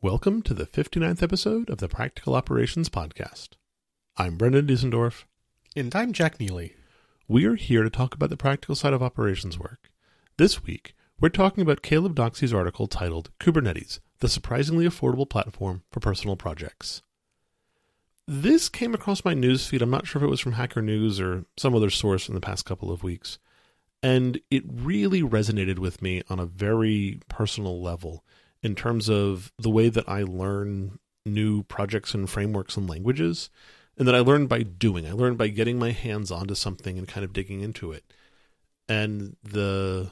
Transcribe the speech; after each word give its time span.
Welcome 0.00 0.42
to 0.42 0.54
the 0.54 0.64
59th 0.64 1.24
episode 1.24 1.68
of 1.68 1.78
the 1.78 1.88
Practical 1.88 2.36
Operations 2.36 2.88
Podcast. 2.88 3.56
I'm 4.16 4.36
Brendan 4.36 4.68
Diesendorf. 4.68 5.24
And 5.74 5.92
I'm 5.92 6.12
Jack 6.12 6.38
Neely. 6.38 6.76
We 7.26 7.46
are 7.46 7.56
here 7.56 7.82
to 7.82 7.90
talk 7.90 8.14
about 8.14 8.30
the 8.30 8.36
practical 8.36 8.76
side 8.76 8.92
of 8.92 9.02
operations 9.02 9.58
work. 9.58 9.90
This 10.36 10.62
week, 10.62 10.94
we're 11.18 11.30
talking 11.30 11.62
about 11.62 11.82
Caleb 11.82 12.14
Doxsey's 12.14 12.54
article 12.54 12.86
titled 12.86 13.30
Kubernetes, 13.40 13.98
the 14.20 14.28
surprisingly 14.28 14.86
affordable 14.86 15.28
platform 15.28 15.82
for 15.90 15.98
personal 15.98 16.36
projects. 16.36 17.02
This 18.24 18.68
came 18.68 18.94
across 18.94 19.24
my 19.24 19.34
newsfeed. 19.34 19.82
I'm 19.82 19.90
not 19.90 20.06
sure 20.06 20.22
if 20.22 20.24
it 20.24 20.30
was 20.30 20.38
from 20.38 20.52
Hacker 20.52 20.80
News 20.80 21.20
or 21.20 21.44
some 21.56 21.74
other 21.74 21.90
source 21.90 22.28
in 22.28 22.36
the 22.36 22.40
past 22.40 22.64
couple 22.64 22.92
of 22.92 23.02
weeks. 23.02 23.40
And 24.00 24.40
it 24.48 24.62
really 24.64 25.22
resonated 25.22 25.80
with 25.80 26.00
me 26.00 26.22
on 26.30 26.38
a 26.38 26.46
very 26.46 27.18
personal 27.28 27.82
level 27.82 28.24
in 28.62 28.74
terms 28.74 29.08
of 29.08 29.52
the 29.58 29.70
way 29.70 29.88
that 29.88 30.08
I 30.08 30.22
learn 30.22 30.98
new 31.24 31.62
projects 31.64 32.14
and 32.14 32.28
frameworks 32.28 32.76
and 32.76 32.88
languages, 32.88 33.50
and 33.96 34.06
that 34.06 34.14
I 34.14 34.20
learn 34.20 34.46
by 34.46 34.62
doing. 34.62 35.06
I 35.06 35.12
learn 35.12 35.36
by 35.36 35.48
getting 35.48 35.78
my 35.78 35.90
hands 35.90 36.30
onto 36.30 36.54
something 36.54 36.98
and 36.98 37.06
kind 37.06 37.24
of 37.24 37.32
digging 37.32 37.60
into 37.60 37.92
it. 37.92 38.04
And 38.88 39.36
the 39.42 40.10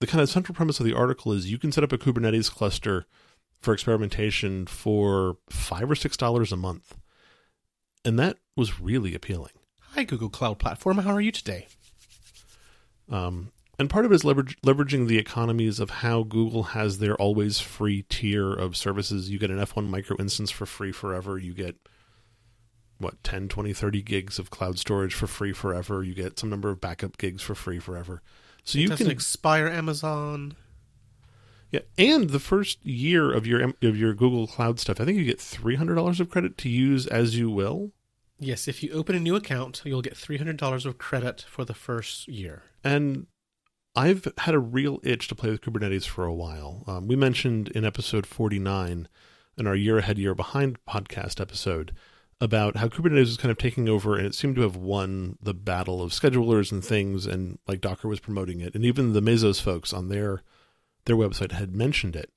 the 0.00 0.06
kind 0.06 0.20
of 0.20 0.28
central 0.28 0.54
premise 0.54 0.80
of 0.80 0.86
the 0.86 0.94
article 0.94 1.32
is 1.32 1.50
you 1.50 1.58
can 1.58 1.72
set 1.72 1.84
up 1.84 1.92
a 1.92 1.98
Kubernetes 1.98 2.50
cluster 2.50 3.06
for 3.60 3.72
experimentation 3.72 4.66
for 4.66 5.38
five 5.48 5.90
or 5.90 5.94
six 5.94 6.16
dollars 6.16 6.52
a 6.52 6.56
month. 6.56 6.96
And 8.04 8.18
that 8.18 8.38
was 8.56 8.80
really 8.80 9.14
appealing. 9.14 9.52
Hi, 9.92 10.04
Google 10.04 10.28
Cloud 10.28 10.58
Platform. 10.58 10.98
How 10.98 11.12
are 11.14 11.20
you 11.20 11.32
today? 11.32 11.68
Um, 13.08 13.52
and 13.78 13.90
part 13.90 14.04
of 14.04 14.12
it 14.12 14.14
is 14.14 14.24
leverage, 14.24 14.56
leveraging 14.62 15.08
the 15.08 15.18
economies 15.18 15.80
of 15.80 15.90
how 15.90 16.22
Google 16.22 16.62
has 16.64 16.98
their 16.98 17.16
always 17.16 17.60
free 17.60 18.02
tier 18.02 18.52
of 18.52 18.76
services. 18.76 19.30
You 19.30 19.38
get 19.38 19.50
an 19.50 19.58
F1 19.58 19.88
micro 19.88 20.16
instance 20.18 20.50
for 20.50 20.66
free 20.66 20.92
forever. 20.92 21.38
You 21.38 21.54
get 21.54 21.76
what 22.98 23.22
10, 23.24 23.48
20, 23.48 23.72
30 23.72 24.02
gigs 24.02 24.38
of 24.38 24.50
cloud 24.50 24.78
storage 24.78 25.14
for 25.14 25.26
free 25.26 25.52
forever. 25.52 26.02
You 26.02 26.14
get 26.14 26.38
some 26.38 26.50
number 26.50 26.70
of 26.70 26.80
backup 26.80 27.18
gigs 27.18 27.42
for 27.42 27.54
free 27.54 27.78
forever. 27.78 28.22
So 28.62 28.78
it 28.78 28.82
you 28.82 28.90
can 28.90 29.10
expire 29.10 29.68
Amazon. 29.68 30.56
Yeah, 31.70 31.80
and 31.98 32.30
the 32.30 32.38
first 32.38 32.84
year 32.86 33.32
of 33.32 33.48
your 33.48 33.72
of 33.82 33.96
your 33.96 34.14
Google 34.14 34.46
Cloud 34.46 34.78
stuff, 34.78 35.00
I 35.00 35.04
think 35.04 35.18
you 35.18 35.24
get 35.24 35.40
three 35.40 35.74
hundred 35.74 35.96
dollars 35.96 36.20
of 36.20 36.30
credit 36.30 36.56
to 36.58 36.68
use 36.68 37.06
as 37.08 37.36
you 37.36 37.50
will. 37.50 37.90
Yes, 38.38 38.68
if 38.68 38.82
you 38.82 38.92
open 38.92 39.16
a 39.16 39.20
new 39.20 39.34
account, 39.34 39.82
you'll 39.84 40.02
get 40.02 40.16
three 40.16 40.38
hundred 40.38 40.56
dollars 40.56 40.86
of 40.86 40.98
credit 40.98 41.44
for 41.48 41.64
the 41.64 41.74
first 41.74 42.28
year. 42.28 42.62
And 42.84 43.26
I've 43.96 44.26
had 44.38 44.54
a 44.54 44.58
real 44.58 44.98
itch 45.04 45.28
to 45.28 45.34
play 45.34 45.50
with 45.50 45.60
Kubernetes 45.60 46.06
for 46.06 46.24
a 46.24 46.34
while. 46.34 46.82
Um, 46.86 47.06
we 47.06 47.14
mentioned 47.14 47.68
in 47.68 47.84
episode 47.84 48.26
49, 48.26 49.08
in 49.56 49.66
our 49.66 49.76
year 49.76 49.98
ahead, 49.98 50.18
year 50.18 50.34
behind 50.34 50.78
podcast 50.84 51.40
episode, 51.40 51.92
about 52.40 52.76
how 52.76 52.88
Kubernetes 52.88 53.20
was 53.20 53.36
kind 53.36 53.52
of 53.52 53.58
taking 53.58 53.88
over 53.88 54.16
and 54.16 54.26
it 54.26 54.34
seemed 54.34 54.56
to 54.56 54.62
have 54.62 54.74
won 54.74 55.38
the 55.40 55.54
battle 55.54 56.02
of 56.02 56.10
schedulers 56.10 56.72
and 56.72 56.84
things, 56.84 57.24
and 57.24 57.60
like 57.68 57.80
Docker 57.80 58.08
was 58.08 58.18
promoting 58.18 58.60
it. 58.60 58.74
And 58.74 58.84
even 58.84 59.12
the 59.12 59.22
Mesos 59.22 59.60
folks 59.60 59.92
on 59.92 60.08
their 60.08 60.42
their 61.04 61.16
website 61.16 61.52
had 61.52 61.76
mentioned 61.76 62.16
it. 62.16 62.30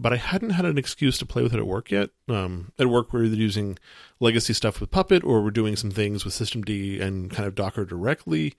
But 0.00 0.12
I 0.12 0.16
hadn't 0.16 0.50
had 0.50 0.64
an 0.64 0.78
excuse 0.78 1.18
to 1.18 1.26
play 1.26 1.44
with 1.44 1.54
it 1.54 1.58
at 1.58 1.66
work 1.66 1.92
yet. 1.92 2.10
Um, 2.28 2.72
at 2.78 2.88
work, 2.88 3.12
we're 3.12 3.24
either 3.24 3.36
using 3.36 3.78
legacy 4.18 4.52
stuff 4.52 4.80
with 4.80 4.90
Puppet 4.90 5.22
or 5.22 5.42
we're 5.42 5.52
doing 5.52 5.76
some 5.76 5.92
things 5.92 6.24
with 6.24 6.34
Systemd 6.34 7.00
and 7.00 7.30
kind 7.30 7.46
of 7.46 7.54
Docker 7.54 7.84
directly 7.84 8.54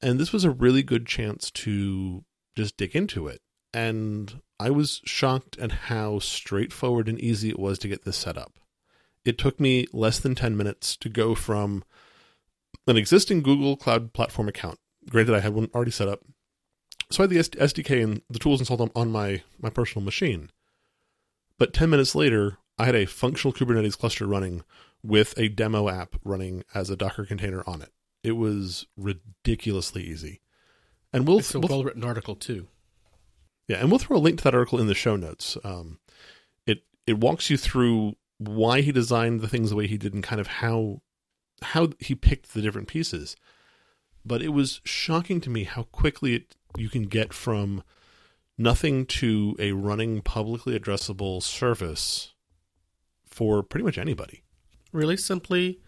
and 0.00 0.18
this 0.18 0.32
was 0.32 0.44
a 0.44 0.50
really 0.50 0.82
good 0.82 1.06
chance 1.06 1.50
to 1.50 2.24
just 2.56 2.76
dig 2.76 2.94
into 2.94 3.26
it. 3.26 3.40
And 3.74 4.40
I 4.58 4.70
was 4.70 5.00
shocked 5.04 5.58
at 5.58 5.72
how 5.72 6.18
straightforward 6.18 7.08
and 7.08 7.20
easy 7.20 7.50
it 7.50 7.58
was 7.58 7.78
to 7.80 7.88
get 7.88 8.04
this 8.04 8.16
set 8.16 8.38
up. 8.38 8.58
It 9.24 9.38
took 9.38 9.60
me 9.60 9.86
less 9.92 10.18
than 10.18 10.34
10 10.34 10.56
minutes 10.56 10.96
to 10.98 11.08
go 11.08 11.34
from 11.34 11.84
an 12.86 12.96
existing 12.96 13.42
Google 13.42 13.76
Cloud 13.76 14.12
Platform 14.12 14.48
account. 14.48 14.78
Granted, 15.08 15.34
I 15.34 15.40
had 15.40 15.54
one 15.54 15.68
already 15.74 15.90
set 15.90 16.08
up. 16.08 16.20
So 17.10 17.22
I 17.22 17.24
had 17.24 17.30
the 17.30 17.58
SDK 17.58 18.02
and 18.02 18.22
the 18.28 18.38
tools 18.38 18.60
installed 18.60 18.90
on 18.94 19.12
my, 19.12 19.42
my 19.60 19.70
personal 19.70 20.04
machine. 20.04 20.50
But 21.58 21.72
10 21.72 21.90
minutes 21.90 22.14
later, 22.14 22.58
I 22.78 22.84
had 22.84 22.94
a 22.94 23.06
functional 23.06 23.52
Kubernetes 23.52 23.98
cluster 23.98 24.26
running 24.26 24.62
with 25.02 25.34
a 25.36 25.48
demo 25.48 25.88
app 25.88 26.16
running 26.24 26.64
as 26.74 26.90
a 26.90 26.96
Docker 26.96 27.24
container 27.24 27.62
on 27.66 27.82
it. 27.82 27.90
It 28.22 28.32
was 28.32 28.86
ridiculously 28.96 30.02
easy. 30.02 30.40
And 31.12 31.26
we'll 31.26 31.38
it's 31.38 31.54
a 31.54 31.60
we'll, 31.60 31.68
well 31.68 31.84
written 31.84 32.04
article 32.04 32.36
too. 32.36 32.68
Yeah, 33.66 33.76
and 33.76 33.90
we'll 33.90 33.98
throw 33.98 34.16
a 34.16 34.18
link 34.18 34.38
to 34.38 34.44
that 34.44 34.54
article 34.54 34.80
in 34.80 34.86
the 34.86 34.94
show 34.94 35.16
notes. 35.16 35.56
Um, 35.64 35.98
it 36.66 36.82
it 37.06 37.18
walks 37.18 37.50
you 37.50 37.56
through 37.56 38.16
why 38.38 38.80
he 38.80 38.92
designed 38.92 39.40
the 39.40 39.48
things 39.48 39.70
the 39.70 39.76
way 39.76 39.86
he 39.86 39.98
did 39.98 40.14
and 40.14 40.22
kind 40.22 40.40
of 40.40 40.46
how 40.46 41.02
how 41.62 41.90
he 41.98 42.14
picked 42.14 42.54
the 42.54 42.62
different 42.62 42.88
pieces. 42.88 43.36
But 44.24 44.42
it 44.42 44.50
was 44.50 44.80
shocking 44.84 45.40
to 45.42 45.50
me 45.50 45.64
how 45.64 45.84
quickly 45.84 46.34
it, 46.34 46.54
you 46.76 46.88
can 46.88 47.04
get 47.04 47.32
from 47.32 47.82
nothing 48.56 49.06
to 49.06 49.56
a 49.58 49.72
running 49.72 50.20
publicly 50.20 50.78
addressable 50.78 51.42
service 51.42 52.34
for 53.24 53.62
pretty 53.62 53.84
much 53.84 53.98
anybody. 53.98 54.42
Really 54.92 55.16
simply 55.16 55.80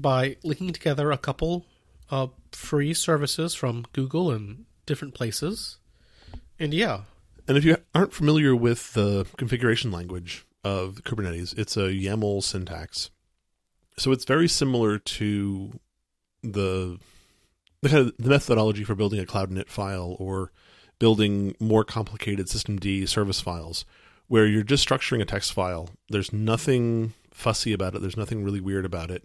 by 0.00 0.36
linking 0.42 0.72
together 0.72 1.10
a 1.10 1.18
couple 1.18 1.66
of 2.10 2.32
free 2.52 2.94
services 2.94 3.54
from 3.54 3.86
Google 3.92 4.30
and 4.30 4.64
different 4.86 5.14
places. 5.14 5.78
And 6.58 6.74
yeah. 6.74 7.02
And 7.48 7.56
if 7.56 7.64
you 7.64 7.76
aren't 7.94 8.12
familiar 8.12 8.54
with 8.54 8.92
the 8.92 9.26
configuration 9.36 9.90
language 9.90 10.44
of 10.62 11.02
Kubernetes, 11.04 11.56
it's 11.58 11.76
a 11.76 11.88
YAML 11.88 12.42
syntax. 12.42 13.10
So 13.96 14.12
it's 14.12 14.24
very 14.24 14.48
similar 14.48 14.98
to 14.98 15.78
the 16.42 16.98
the 17.82 17.88
kind 17.88 18.06
of 18.06 18.16
the 18.18 18.28
methodology 18.28 18.84
for 18.84 18.94
building 18.94 19.20
a 19.20 19.26
cloud 19.26 19.50
init 19.50 19.68
file 19.68 20.16
or 20.18 20.52
building 20.98 21.54
more 21.58 21.82
complicated 21.82 22.46
systemd 22.46 23.08
service 23.08 23.40
files 23.40 23.84
where 24.28 24.46
you're 24.46 24.62
just 24.62 24.86
structuring 24.86 25.20
a 25.20 25.24
text 25.24 25.52
file. 25.52 25.88
There's 26.08 26.32
nothing 26.32 27.14
fussy 27.32 27.72
about 27.72 27.94
it. 27.94 28.00
There's 28.00 28.16
nothing 28.16 28.44
really 28.44 28.60
weird 28.60 28.84
about 28.84 29.10
it. 29.10 29.24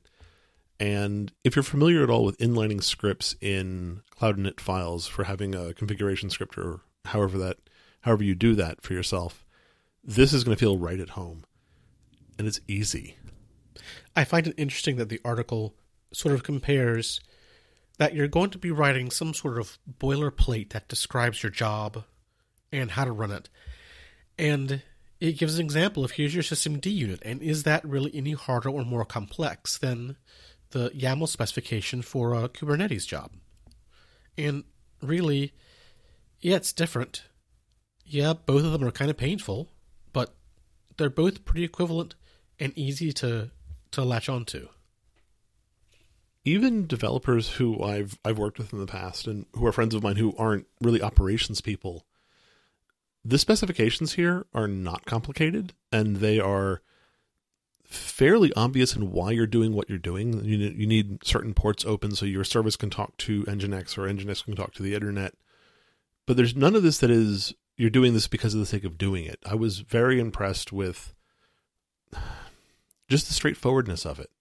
And 0.80 1.32
if 1.44 1.56
you're 1.56 1.64
familiar 1.64 2.04
at 2.04 2.10
all 2.10 2.26
with 2.26 2.38
inlining 2.38 2.84
scripts 2.84 3.36
in 3.40 4.02
Cloud 4.10 4.38
Init 4.38 4.60
files 4.60 5.08
for 5.08 5.24
having 5.24 5.56
a 5.56 5.74
configuration 5.74 6.30
script 6.30 6.58
or 6.58 6.82
however 7.06 7.38
that 7.38 7.58
however 8.02 8.24
you 8.24 8.36
do 8.36 8.56
that 8.56 8.82
for 8.82 8.94
yourself, 8.94 9.46
this 10.04 10.34
is 10.34 10.44
going 10.44 10.56
to 10.56 10.60
feel 10.60 10.78
right 10.78 11.00
at 11.00 11.12
home. 11.12 11.44
And 12.38 12.48
it's 12.48 12.60
easy. 12.68 13.16
I 14.16 14.24
find 14.24 14.48
it 14.48 14.56
interesting 14.58 14.98
that 14.98 15.10
the 15.10 15.22
article 15.24 15.76
sort 16.14 16.36
of 16.36 16.44
compares 16.44 17.20
that 17.98 18.14
you're 18.14 18.28
going 18.28 18.50
to 18.50 18.58
be 18.58 18.72
writing 18.72 19.10
some 19.10 19.34
sort 19.34 19.58
of 19.58 19.78
boilerplate 20.00 20.72
that 20.72 20.88
describes 20.88 21.42
your 21.42 21.50
job 21.50 22.04
and 22.72 22.92
how 22.92 23.06
to 23.06 23.12
run 23.12 23.32
it. 23.32 23.50
And 24.38 24.82
it 25.20 25.38
gives 25.38 25.58
an 25.58 25.66
example 25.66 26.04
of 26.04 26.12
here's 26.12 26.34
your 26.34 26.44
systemd 26.44 26.86
unit, 26.86 27.22
and 27.24 27.42
is 27.42 27.64
that 27.64 27.86
really 27.86 28.12
any 28.14 28.34
harder 28.34 28.70
or 28.70 28.84
more 28.84 29.06
complex 29.06 29.78
than 29.78 30.18
the 30.72 30.90
YAML 30.90 31.28
specification 31.28 32.02
for 32.02 32.34
a 32.34 32.50
Kubernetes 32.50 33.08
job. 33.08 33.32
And 34.38 34.64
really, 35.02 35.54
yeah, 36.40 36.58
it's 36.58 36.74
different. 36.74 37.24
Yeah, 38.06 38.34
both 38.34 38.64
of 38.64 38.72
them 38.72 38.84
are 38.84 38.92
kind 38.92 39.10
of 39.10 39.18
painful, 39.18 39.72
but 40.14 40.36
they're 40.98 41.10
both 41.10 41.46
pretty 41.46 41.64
equivalent 41.64 42.16
and 42.60 42.74
easy 42.78 43.12
to 43.14 43.52
to 43.92 44.04
latch 44.04 44.30
onto. 44.30 44.68
Even 46.44 46.86
developers 46.86 47.52
who 47.52 47.82
I've 47.82 48.20
I've 48.24 48.38
worked 48.38 48.60
with 48.60 48.74
in 48.74 48.80
the 48.80 48.86
past 48.86 49.28
and 49.28 49.46
who 49.56 49.66
are 49.66 49.72
friends 49.72 49.96
of 49.96 50.04
mine 50.04 50.18
who 50.18 50.36
aren't 50.38 50.68
really 50.82 51.02
operations 51.02 51.62
people, 51.62 52.06
the 53.24 53.40
specifications 53.40 54.14
here 54.14 54.46
are 54.54 54.68
not 54.68 55.06
complicated 55.06 55.74
and 55.92 56.18
they 56.18 56.40
are 56.40 56.82
fairly 57.88 58.52
obvious 58.56 58.96
in 58.96 59.12
why 59.12 59.32
you're 59.32 59.48
doing 59.48 59.74
what 59.74 59.90
you're 59.90 59.98
doing. 59.98 60.44
You 60.44 60.58
you 60.58 60.88
need 60.88 61.26
certain 61.26 61.54
ports 61.54 61.86
open 61.86 62.16
so 62.16 62.26
your 62.26 62.44
service 62.44 62.76
can 62.76 62.90
talk 62.90 63.16
to 63.18 63.44
Nginx 63.44 63.98
or 63.98 64.02
Nginx 64.02 64.46
can 64.46 64.56
talk 64.56 64.74
to 64.76 64.84
the 64.84 64.96
internet. 64.96 65.34
But 66.26 66.38
there's 66.38 66.56
none 66.56 66.76
of 66.76 66.84
this 66.84 66.98
that 67.00 67.12
is 67.12 67.54
you're 67.78 67.90
doing 67.90 68.14
this 68.14 68.28
because 68.28 68.54
of 68.54 68.60
the 68.60 68.66
sake 68.66 68.84
of 68.84 68.98
doing 68.98 69.26
it. 69.26 69.40
I 69.46 69.56
was 69.56 69.80
very 69.80 70.20
impressed 70.20 70.72
with 70.72 71.14
just 73.08 73.28
the 73.28 73.34
straightforwardness 73.34 74.06
of 74.06 74.20
it. 74.20 74.32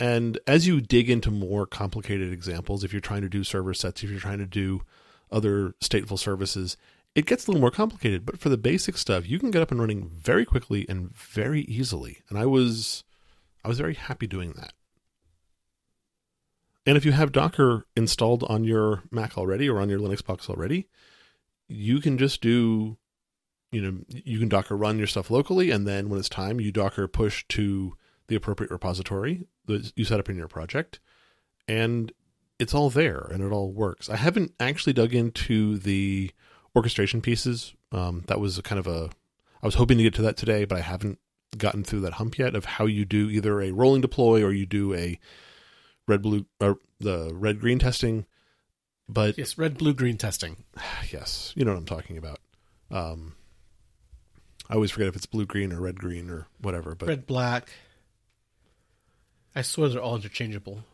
And 0.00 0.38
as 0.46 0.66
you 0.66 0.80
dig 0.80 1.10
into 1.10 1.30
more 1.30 1.66
complicated 1.66 2.32
examples, 2.32 2.84
if 2.84 2.92
you're 2.92 3.00
trying 3.00 3.22
to 3.22 3.28
do 3.28 3.42
server 3.42 3.74
sets, 3.74 4.02
if 4.02 4.10
you're 4.10 4.20
trying 4.20 4.38
to 4.38 4.46
do 4.46 4.82
other 5.30 5.74
stateful 5.80 6.18
services, 6.18 6.76
it 7.18 7.26
gets 7.26 7.46
a 7.46 7.50
little 7.50 7.60
more 7.60 7.72
complicated, 7.72 8.24
but 8.24 8.38
for 8.38 8.48
the 8.48 8.56
basic 8.56 8.96
stuff, 8.96 9.28
you 9.28 9.40
can 9.40 9.50
get 9.50 9.60
up 9.60 9.72
and 9.72 9.80
running 9.80 10.08
very 10.08 10.44
quickly 10.44 10.86
and 10.88 11.12
very 11.16 11.62
easily. 11.62 12.18
And 12.28 12.38
I 12.38 12.46
was 12.46 13.02
I 13.64 13.68
was 13.68 13.76
very 13.76 13.94
happy 13.94 14.28
doing 14.28 14.52
that. 14.52 14.72
And 16.86 16.96
if 16.96 17.04
you 17.04 17.10
have 17.10 17.32
Docker 17.32 17.86
installed 17.96 18.44
on 18.44 18.62
your 18.62 19.02
Mac 19.10 19.36
already 19.36 19.68
or 19.68 19.80
on 19.80 19.88
your 19.88 19.98
Linux 19.98 20.24
box 20.24 20.48
already, 20.48 20.86
you 21.66 22.00
can 22.00 22.18
just 22.18 22.40
do 22.40 22.98
you 23.72 23.82
know 23.82 23.98
you 24.08 24.38
can 24.38 24.48
Docker 24.48 24.76
run 24.76 24.96
your 24.96 25.08
stuff 25.08 25.28
locally, 25.28 25.72
and 25.72 25.88
then 25.88 26.08
when 26.08 26.20
it's 26.20 26.28
time, 26.28 26.60
you 26.60 26.70
Docker 26.70 27.08
push 27.08 27.44
to 27.48 27.96
the 28.28 28.36
appropriate 28.36 28.70
repository 28.70 29.44
that 29.66 29.92
you 29.96 30.04
set 30.04 30.20
up 30.20 30.28
in 30.28 30.36
your 30.36 30.46
project, 30.46 31.00
and 31.66 32.12
it's 32.60 32.74
all 32.74 32.90
there 32.90 33.28
and 33.32 33.42
it 33.42 33.50
all 33.50 33.72
works. 33.72 34.08
I 34.08 34.16
haven't 34.16 34.52
actually 34.60 34.92
dug 34.92 35.14
into 35.14 35.78
the 35.78 36.30
orchestration 36.78 37.20
pieces. 37.20 37.74
Um, 37.92 38.22
that 38.28 38.40
was 38.40 38.56
a 38.56 38.62
kind 38.62 38.78
of 38.78 38.86
a 38.86 39.10
I 39.62 39.66
was 39.66 39.74
hoping 39.74 39.98
to 39.98 40.04
get 40.04 40.14
to 40.14 40.22
that 40.22 40.36
today, 40.36 40.64
but 40.64 40.78
I 40.78 40.82
haven't 40.82 41.18
gotten 41.56 41.82
through 41.82 42.00
that 42.00 42.14
hump 42.14 42.38
yet 42.38 42.54
of 42.54 42.64
how 42.64 42.86
you 42.86 43.04
do 43.04 43.28
either 43.28 43.60
a 43.60 43.72
rolling 43.72 44.00
deploy 44.00 44.42
or 44.42 44.52
you 44.52 44.64
do 44.64 44.94
a 44.94 45.18
red 46.06 46.22
blue 46.22 46.46
or 46.60 46.78
the 47.00 47.32
red 47.34 47.60
green 47.60 47.78
testing. 47.78 48.26
But 49.08 49.36
yes, 49.36 49.58
red 49.58 49.76
blue 49.76 49.92
green 49.92 50.16
testing. 50.16 50.64
yes, 51.10 51.52
you 51.56 51.64
know 51.64 51.72
what 51.72 51.78
I'm 51.78 51.86
talking 51.86 52.16
about. 52.16 52.38
Um, 52.90 53.34
I 54.70 54.74
always 54.74 54.90
forget 54.90 55.08
if 55.08 55.16
it's 55.16 55.26
blue 55.26 55.46
green 55.46 55.72
or 55.72 55.80
red 55.80 55.98
green 55.98 56.30
or 56.30 56.46
whatever. 56.60 56.94
But 56.94 57.08
red 57.08 57.26
black. 57.26 57.70
I 59.54 59.62
swear 59.62 59.88
they're 59.88 60.00
all 60.00 60.16
interchangeable. 60.16 60.84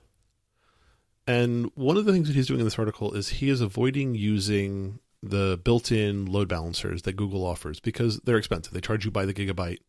And 1.26 1.70
one 1.74 1.96
of 1.96 2.04
the 2.04 2.12
things 2.12 2.28
that 2.28 2.34
he's 2.34 2.46
doing 2.46 2.60
in 2.60 2.66
this 2.66 2.78
article 2.78 3.14
is 3.14 3.28
he 3.28 3.48
is 3.48 3.60
avoiding 3.60 4.14
using 4.14 5.00
the 5.28 5.60
built-in 5.62 6.26
load 6.26 6.48
balancers 6.48 7.02
that 7.02 7.16
Google 7.16 7.44
offers 7.44 7.80
because 7.80 8.20
they're 8.20 8.38
expensive. 8.38 8.72
They 8.72 8.80
charge 8.80 9.04
you 9.04 9.10
by 9.10 9.24
the 9.24 9.34
gigabyte, 9.34 9.80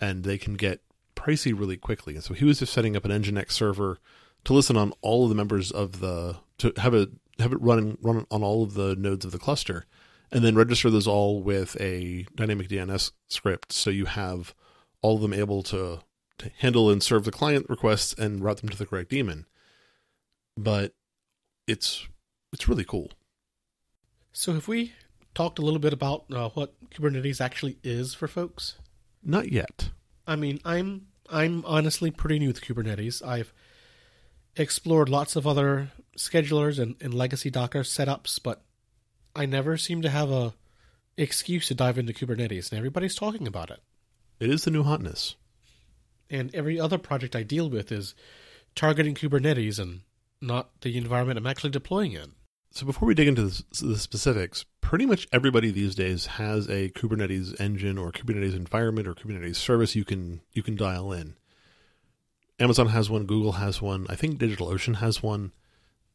and 0.00 0.24
they 0.24 0.38
can 0.38 0.54
get 0.54 0.80
pricey 1.16 1.58
really 1.58 1.76
quickly. 1.76 2.14
And 2.14 2.24
so 2.24 2.34
he 2.34 2.44
was 2.44 2.58
just 2.58 2.72
setting 2.72 2.96
up 2.96 3.04
an 3.04 3.10
Nginx 3.10 3.52
server 3.52 3.98
to 4.44 4.52
listen 4.52 4.76
on 4.76 4.92
all 5.00 5.24
of 5.24 5.30
the 5.30 5.34
members 5.34 5.70
of 5.70 6.00
the 6.00 6.36
to 6.58 6.72
have 6.76 6.94
it 6.94 7.10
have 7.38 7.52
it 7.52 7.60
run 7.60 7.98
run 8.02 8.26
on 8.30 8.42
all 8.42 8.62
of 8.62 8.74
the 8.74 8.94
nodes 8.96 9.24
of 9.24 9.32
the 9.32 9.38
cluster, 9.38 9.86
and 10.30 10.44
then 10.44 10.54
register 10.54 10.90
those 10.90 11.06
all 11.06 11.42
with 11.42 11.80
a 11.80 12.26
dynamic 12.34 12.68
DNS 12.68 13.12
script. 13.28 13.72
So 13.72 13.90
you 13.90 14.04
have 14.06 14.54
all 15.02 15.16
of 15.16 15.22
them 15.22 15.34
able 15.34 15.62
to, 15.64 16.00
to 16.38 16.50
handle 16.58 16.90
and 16.90 17.02
serve 17.02 17.24
the 17.24 17.30
client 17.30 17.66
requests 17.68 18.14
and 18.14 18.42
route 18.42 18.58
them 18.58 18.70
to 18.70 18.76
the 18.78 18.86
correct 18.86 19.10
daemon. 19.10 19.46
But 20.56 20.94
it's 21.66 22.06
it's 22.52 22.68
really 22.68 22.84
cool. 22.84 23.10
So, 24.36 24.52
have 24.52 24.66
we 24.66 24.92
talked 25.32 25.60
a 25.60 25.62
little 25.62 25.78
bit 25.78 25.92
about 25.92 26.24
uh, 26.32 26.48
what 26.50 26.74
Kubernetes 26.90 27.40
actually 27.40 27.78
is 27.84 28.14
for 28.14 28.26
folks? 28.26 28.74
Not 29.22 29.52
yet. 29.52 29.90
I 30.26 30.34
mean, 30.34 30.58
I'm 30.64 31.06
I'm 31.30 31.64
honestly 31.64 32.10
pretty 32.10 32.40
new 32.40 32.48
with 32.48 32.60
Kubernetes. 32.60 33.24
I've 33.24 33.54
explored 34.56 35.08
lots 35.08 35.36
of 35.36 35.46
other 35.46 35.92
schedulers 36.18 36.80
and, 36.80 36.96
and 37.00 37.14
legacy 37.14 37.48
Docker 37.48 37.82
setups, 37.82 38.40
but 38.42 38.60
I 39.36 39.46
never 39.46 39.76
seem 39.76 40.02
to 40.02 40.10
have 40.10 40.32
a 40.32 40.52
excuse 41.16 41.68
to 41.68 41.74
dive 41.76 41.96
into 41.96 42.12
Kubernetes, 42.12 42.70
and 42.70 42.78
everybody's 42.78 43.14
talking 43.14 43.46
about 43.46 43.70
it. 43.70 43.80
It 44.40 44.50
is 44.50 44.64
the 44.64 44.72
new 44.72 44.82
hotness. 44.82 45.36
And 46.28 46.52
every 46.56 46.80
other 46.80 46.98
project 46.98 47.36
I 47.36 47.44
deal 47.44 47.70
with 47.70 47.92
is 47.92 48.16
targeting 48.74 49.14
Kubernetes 49.14 49.78
and 49.78 50.00
not 50.40 50.80
the 50.80 50.98
environment 50.98 51.38
I'm 51.38 51.46
actually 51.46 51.70
deploying 51.70 52.12
in. 52.12 52.32
So 52.74 52.84
before 52.84 53.06
we 53.06 53.14
dig 53.14 53.28
into 53.28 53.42
the 53.42 53.96
specifics, 53.96 54.64
pretty 54.80 55.06
much 55.06 55.28
everybody 55.32 55.70
these 55.70 55.94
days 55.94 56.26
has 56.26 56.68
a 56.68 56.88
Kubernetes 56.88 57.58
engine 57.60 57.96
or 57.96 58.10
Kubernetes 58.10 58.56
environment 58.56 59.06
or 59.06 59.14
Kubernetes 59.14 59.54
service 59.54 59.94
you 59.94 60.04
can 60.04 60.40
you 60.52 60.64
can 60.64 60.74
dial 60.74 61.12
in. 61.12 61.36
Amazon 62.58 62.88
has 62.88 63.08
one, 63.08 63.26
Google 63.26 63.52
has 63.52 63.80
one, 63.80 64.08
I 64.10 64.16
think 64.16 64.40
DigitalOcean 64.40 64.96
has 64.96 65.22
one. 65.22 65.52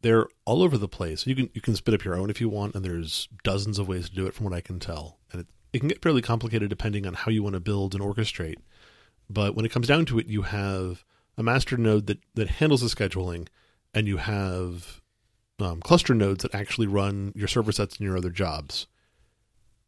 They're 0.01 0.27
all 0.44 0.61
over 0.61 0.77
the 0.77 0.89
place. 0.89 1.25
You 1.25 1.33
can 1.33 1.50
you 1.53 1.61
can 1.61 1.77
spit 1.77 1.94
up 1.94 2.03
your 2.03 2.17
own 2.17 2.29
if 2.29 2.41
you 2.41 2.50
want, 2.50 2.75
and 2.75 2.83
there's 2.83 3.29
dozens 3.45 3.79
of 3.79 3.88
ways 3.88 4.09
to 4.09 4.15
do 4.15 4.27
it 4.27 4.33
from 4.33 4.44
what 4.44 4.53
I 4.53 4.59
can 4.59 4.81
tell. 4.81 5.17
And 5.31 5.39
it, 5.39 5.47
it 5.71 5.79
can 5.79 5.88
get 5.88 6.01
fairly 6.01 6.21
complicated 6.21 6.69
depending 6.69 7.07
on 7.07 7.13
how 7.13 7.31
you 7.31 7.41
want 7.41 7.53
to 7.53 7.62
build 7.62 7.95
and 7.95 8.03
orchestrate. 8.03 8.57
But 9.29 9.55
when 9.55 9.65
it 9.65 9.71
comes 9.71 9.88
down 9.88 10.03
to 10.07 10.19
it, 10.19 10.27
you 10.27 10.41
have 10.41 11.05
a 11.38 11.44
master 11.44 11.77
node 11.77 12.07
that, 12.07 12.19
that 12.33 12.50
handles 12.50 12.81
the 12.81 12.88
scheduling, 12.88 13.47
and 13.94 14.09
you 14.09 14.17
have 14.17 15.00
um, 15.61 15.81
cluster 15.81 16.13
nodes 16.13 16.44
that 16.44 16.56
actually 16.56 16.88
run 16.88 17.31
your 17.35 17.47
server 17.47 17.71
sets 17.71 17.97
and 17.97 18.06
your 18.06 18.17
other 18.17 18.29
jobs. 18.29 18.88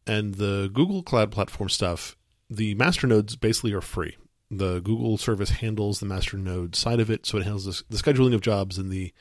And 0.06 0.34
the 0.34 0.70
Google 0.72 1.02
Cloud 1.02 1.30
Platform 1.30 1.68
stuff, 1.68 2.16
the 2.50 2.74
master 2.74 3.06
nodes 3.06 3.36
basically 3.36 3.72
are 3.72 3.80
free 3.80 4.16
the 4.52 4.80
Google 4.80 5.16
service 5.16 5.48
handles 5.48 5.98
the 5.98 6.06
master 6.06 6.36
node 6.36 6.76
side 6.76 7.00
of 7.00 7.10
it, 7.10 7.24
so 7.24 7.38
it 7.38 7.44
handles 7.44 7.64
the, 7.64 7.82
the 7.88 7.96
scheduling 7.96 8.34
of 8.34 8.42
jobs 8.42 8.78
and 8.78 8.90
the 8.90 9.12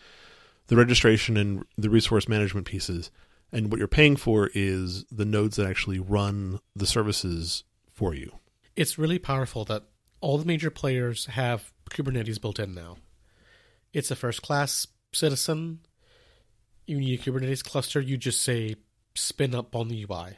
the 0.68 0.76
registration 0.76 1.38
and 1.38 1.66
the 1.78 1.90
resource 1.90 2.28
management 2.28 2.68
pieces. 2.68 3.12
And 3.52 3.72
what 3.72 3.80
you're 3.80 3.88
paying 3.88 4.16
for 4.16 4.50
is 4.54 5.06
the 5.12 5.26
nodes 5.26 5.58
that 5.58 5.68
actually 5.68 6.00
run 6.00 6.60
the 6.76 6.86
services 6.86 7.64
for 7.92 8.14
you. 8.14 8.32
It's 8.76 8.98
really 8.98 9.20
powerful 9.20 9.66
that 9.66 9.84
all 10.22 10.38
the 10.38 10.46
major 10.46 10.70
players 10.70 11.26
have 11.26 11.74
Kubernetes 11.90 12.40
built 12.40 12.60
in 12.60 12.74
now. 12.74 12.98
It's 13.92 14.12
a 14.12 14.16
first 14.16 14.42
class 14.42 14.88
citizen. 15.14 15.80
You 16.86 17.00
need 17.00 17.20
a 17.20 17.24
Kubernetes 17.24 17.64
cluster, 17.64 18.02
you 18.02 18.18
just 18.18 18.42
say 18.42 18.76
spin 19.16 19.54
up 19.56 19.76
on 19.76 19.88
the 19.88 20.06
UI 20.10 20.38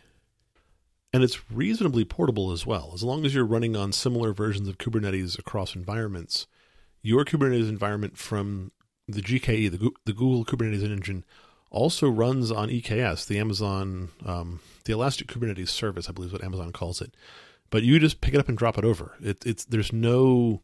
and 1.14 1.24
it's 1.24 1.52
reasonably 1.52 2.04
portable 2.04 2.52
as 2.52 2.66
well. 2.66 2.92
As 2.94 3.04
long 3.04 3.24
as 3.24 3.36
you're 3.36 3.46
running 3.46 3.76
on 3.76 3.92
similar 3.92 4.34
versions 4.34 4.68
of 4.68 4.80
Kubernetes 4.80 5.38
across 5.38 5.76
environments, 5.76 6.48
your 7.04 7.24
Kubernetes 7.24 7.70
environment 7.70 8.18
from 8.18 8.72
the 9.08 9.22
GKE, 9.22 9.70
the, 9.70 9.92
the 10.06 10.14
Google 10.14 10.44
Kubernetes 10.44 10.84
engine, 10.84 11.24
also 11.70 12.10
runs 12.10 12.52
on 12.52 12.70
EKS, 12.70 13.28
the 13.28 13.38
Amazon, 13.38 14.10
um, 14.26 14.60
the 14.86 14.94
Elastic 14.94 15.28
Kubernetes 15.28 15.70
Service, 15.70 16.10
I 16.10 16.14
believe 16.14 16.30
is 16.30 16.34
what 16.34 16.44
Amazon 16.44 16.72
calls 16.72 17.00
it. 17.00 17.16
But 17.70 17.84
you 17.84 18.00
just 18.00 18.22
pick 18.22 18.34
it 18.34 18.40
up 18.40 18.50
and 18.50 18.58
drop 18.58 18.78
it 18.78 18.86
over. 18.86 19.16
It, 19.22 19.46
it's 19.46 19.66
there's 19.66 19.94
no 19.94 20.64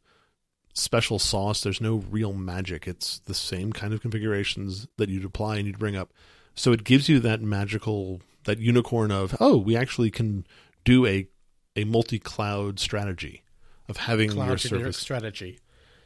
special 0.74 1.20
sauce. 1.20 1.62
There's 1.62 1.82
no 1.82 2.04
real 2.10 2.34
magic. 2.34 2.88
It's 2.88 3.20
the 3.20 3.34
same 3.34 3.74
kind 3.74 3.94
of 3.94 4.02
configurations 4.02 4.88
that 4.98 5.10
you'd 5.10 5.26
apply 5.26 5.58
and 5.58 5.68
you'd 5.68 5.80
bring 5.80 5.96
up. 5.96 6.14
So 6.56 6.72
it 6.72 6.84
gives 6.84 7.10
you 7.10 7.20
that 7.22 7.42
magical 7.42 8.22
that 8.46 8.60
unicorn 8.60 9.12
of 9.12 9.36
oh, 9.40 9.58
we 9.58 9.76
actually 9.76 10.12
can 10.12 10.46
do 10.84 11.06
a 11.06 11.28
a 11.76 11.84
multi-cloud 11.84 12.80
strategy 12.80 13.44
of 13.88 13.98
having 13.98 14.32
cloud 14.32 14.48
your 14.48 14.58
service 14.58 14.98
strategy. 14.98 15.60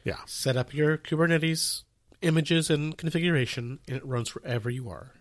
Yeah, 0.04 0.18
set 0.26 0.56
up 0.56 0.74
your 0.74 0.98
Kubernetes 0.98 1.84
images 2.22 2.70
and 2.70 2.96
configuration, 2.96 3.78
and 3.86 3.96
it 3.96 4.06
runs 4.06 4.34
wherever 4.34 4.70
you 4.70 4.88
are. 4.88 5.12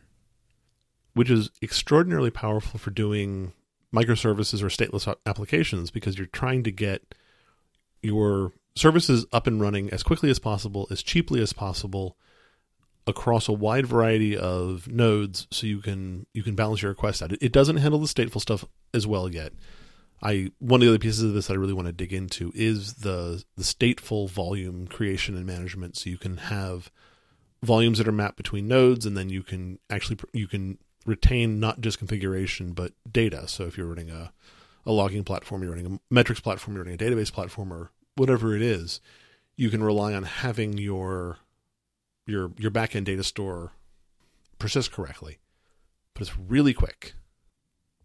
Which 1.14 1.30
is 1.30 1.52
extraordinarily 1.62 2.32
powerful 2.32 2.80
for 2.80 2.90
doing 2.90 3.54
microservices 3.94 4.64
or 4.64 4.68
stateless 4.68 5.14
applications 5.26 5.92
because 5.92 6.18
you're 6.18 6.28
trying 6.28 6.64
to 6.64 6.72
get 6.72 7.14
your 8.02 8.52
services 8.76 9.26
up 9.32 9.48
and 9.48 9.62
running 9.62 9.90
as 9.92 10.04
quickly 10.04 10.30
as 10.30 10.40
possible, 10.40 10.88
as 10.90 11.04
cheaply 11.04 11.42
as 11.42 11.54
possible, 11.54 12.18
across 13.06 13.48
a 13.48 13.54
wide 13.54 13.86
variety 13.86 14.38
of 14.38 14.88
nodes 14.88 15.48
so 15.52 15.68
you 15.68 15.80
can 15.80 16.26
you 16.34 16.44
can 16.44 16.56
balance 16.56 16.82
your 16.82 16.92
request 16.92 17.22
out. 17.22 17.34
It, 17.42 17.52
doesn't 17.52 17.78
handle 17.78 18.00
the 18.00 18.08
stateful 18.08 18.42
stuff 18.42 18.66
as 18.94 19.06
well 19.06 19.30
yet. 19.30 19.54
I 20.22 20.52
one 20.60 20.82
of 20.82 20.86
the 20.86 20.90
other 20.90 21.00
pieces 21.00 21.24
of 21.24 21.34
this 21.34 21.50
I 21.50 21.56
really 21.56 21.74
want 21.74 21.88
to 21.88 21.94
dig 21.94 22.14
into 22.14 22.52
is 22.56 22.96
the 22.96 23.44
the 23.58 23.64
stateful 23.64 24.30
volume 24.30 24.88
creation 24.88 25.36
and 25.36 25.46
management 25.46 25.98
so 25.98 26.10
you 26.10 26.18
can 26.18 26.38
have 26.38 26.92
volumes 27.62 27.98
that 27.98 28.08
are 28.08 28.14
mapped 28.14 28.38
between 28.38 28.68
nodes 28.68 29.06
and 29.06 29.18
then 29.18 29.30
you 29.30 29.44
can 29.44 29.80
actually 29.90 30.18
you 30.32 30.48
can 30.48 30.78
retain 31.06 31.60
not 31.60 31.82
just 31.82 31.98
configuration 31.98 32.72
but 32.72 32.94
data. 33.10 33.48
So 33.48 33.66
if 33.66 33.78
you're 33.78 33.88
running 33.88 34.10
a 34.10 34.32
a 34.86 34.92
logging 34.92 35.24
platform, 35.24 35.62
you're 35.62 35.72
running 35.72 35.94
a 35.94 36.14
metrics 36.14 36.42
platform, 36.42 36.76
you're 36.76 36.86
running 36.86 37.00
a 37.00 37.04
database 37.04 37.32
platform 37.32 37.72
or 37.74 37.92
whatever 38.16 38.56
it 38.56 38.62
is, 38.62 39.02
you 39.56 39.70
can 39.70 39.84
rely 39.84 40.14
on 40.14 40.24
having 40.24 40.78
your 40.78 41.38
your 42.26 42.52
your 42.58 42.72
backend 42.72 43.06
data 43.06 43.24
store 43.24 43.72
persist 44.60 44.92
correctly, 44.92 45.40
but 46.14 46.22
it's 46.22 46.38
really 46.38 46.74
quick. 46.74 47.14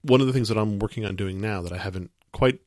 One 0.02 0.20
of 0.20 0.26
the 0.26 0.32
things 0.32 0.48
that 0.48 0.58
I'm 0.58 0.78
working 0.78 1.04
on 1.04 1.16
doing 1.16 1.40
now 1.40 1.62
that 1.62 1.72
I 1.72 1.78
haven't 1.78 2.10
quite 2.32 2.60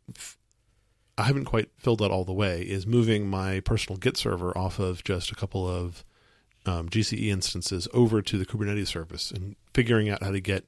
I 1.17 1.23
haven't 1.23 1.45
quite 1.45 1.69
filled 1.77 2.01
out 2.01 2.11
all 2.11 2.25
the 2.25 2.33
way 2.33 2.61
is 2.61 2.87
moving 2.87 3.29
my 3.29 3.59
personal 3.59 3.97
Git 3.97 4.17
server 4.17 4.57
off 4.57 4.79
of 4.79 5.03
just 5.03 5.31
a 5.31 5.35
couple 5.35 5.67
of 5.67 6.03
um, 6.65 6.89
GCE 6.89 7.27
instances 7.27 7.87
over 7.93 8.21
to 8.21 8.37
the 8.37 8.45
Kubernetes 8.45 8.87
service 8.87 9.31
and 9.31 9.55
figuring 9.73 10.09
out 10.09 10.23
how 10.23 10.31
to 10.31 10.39
get 10.39 10.65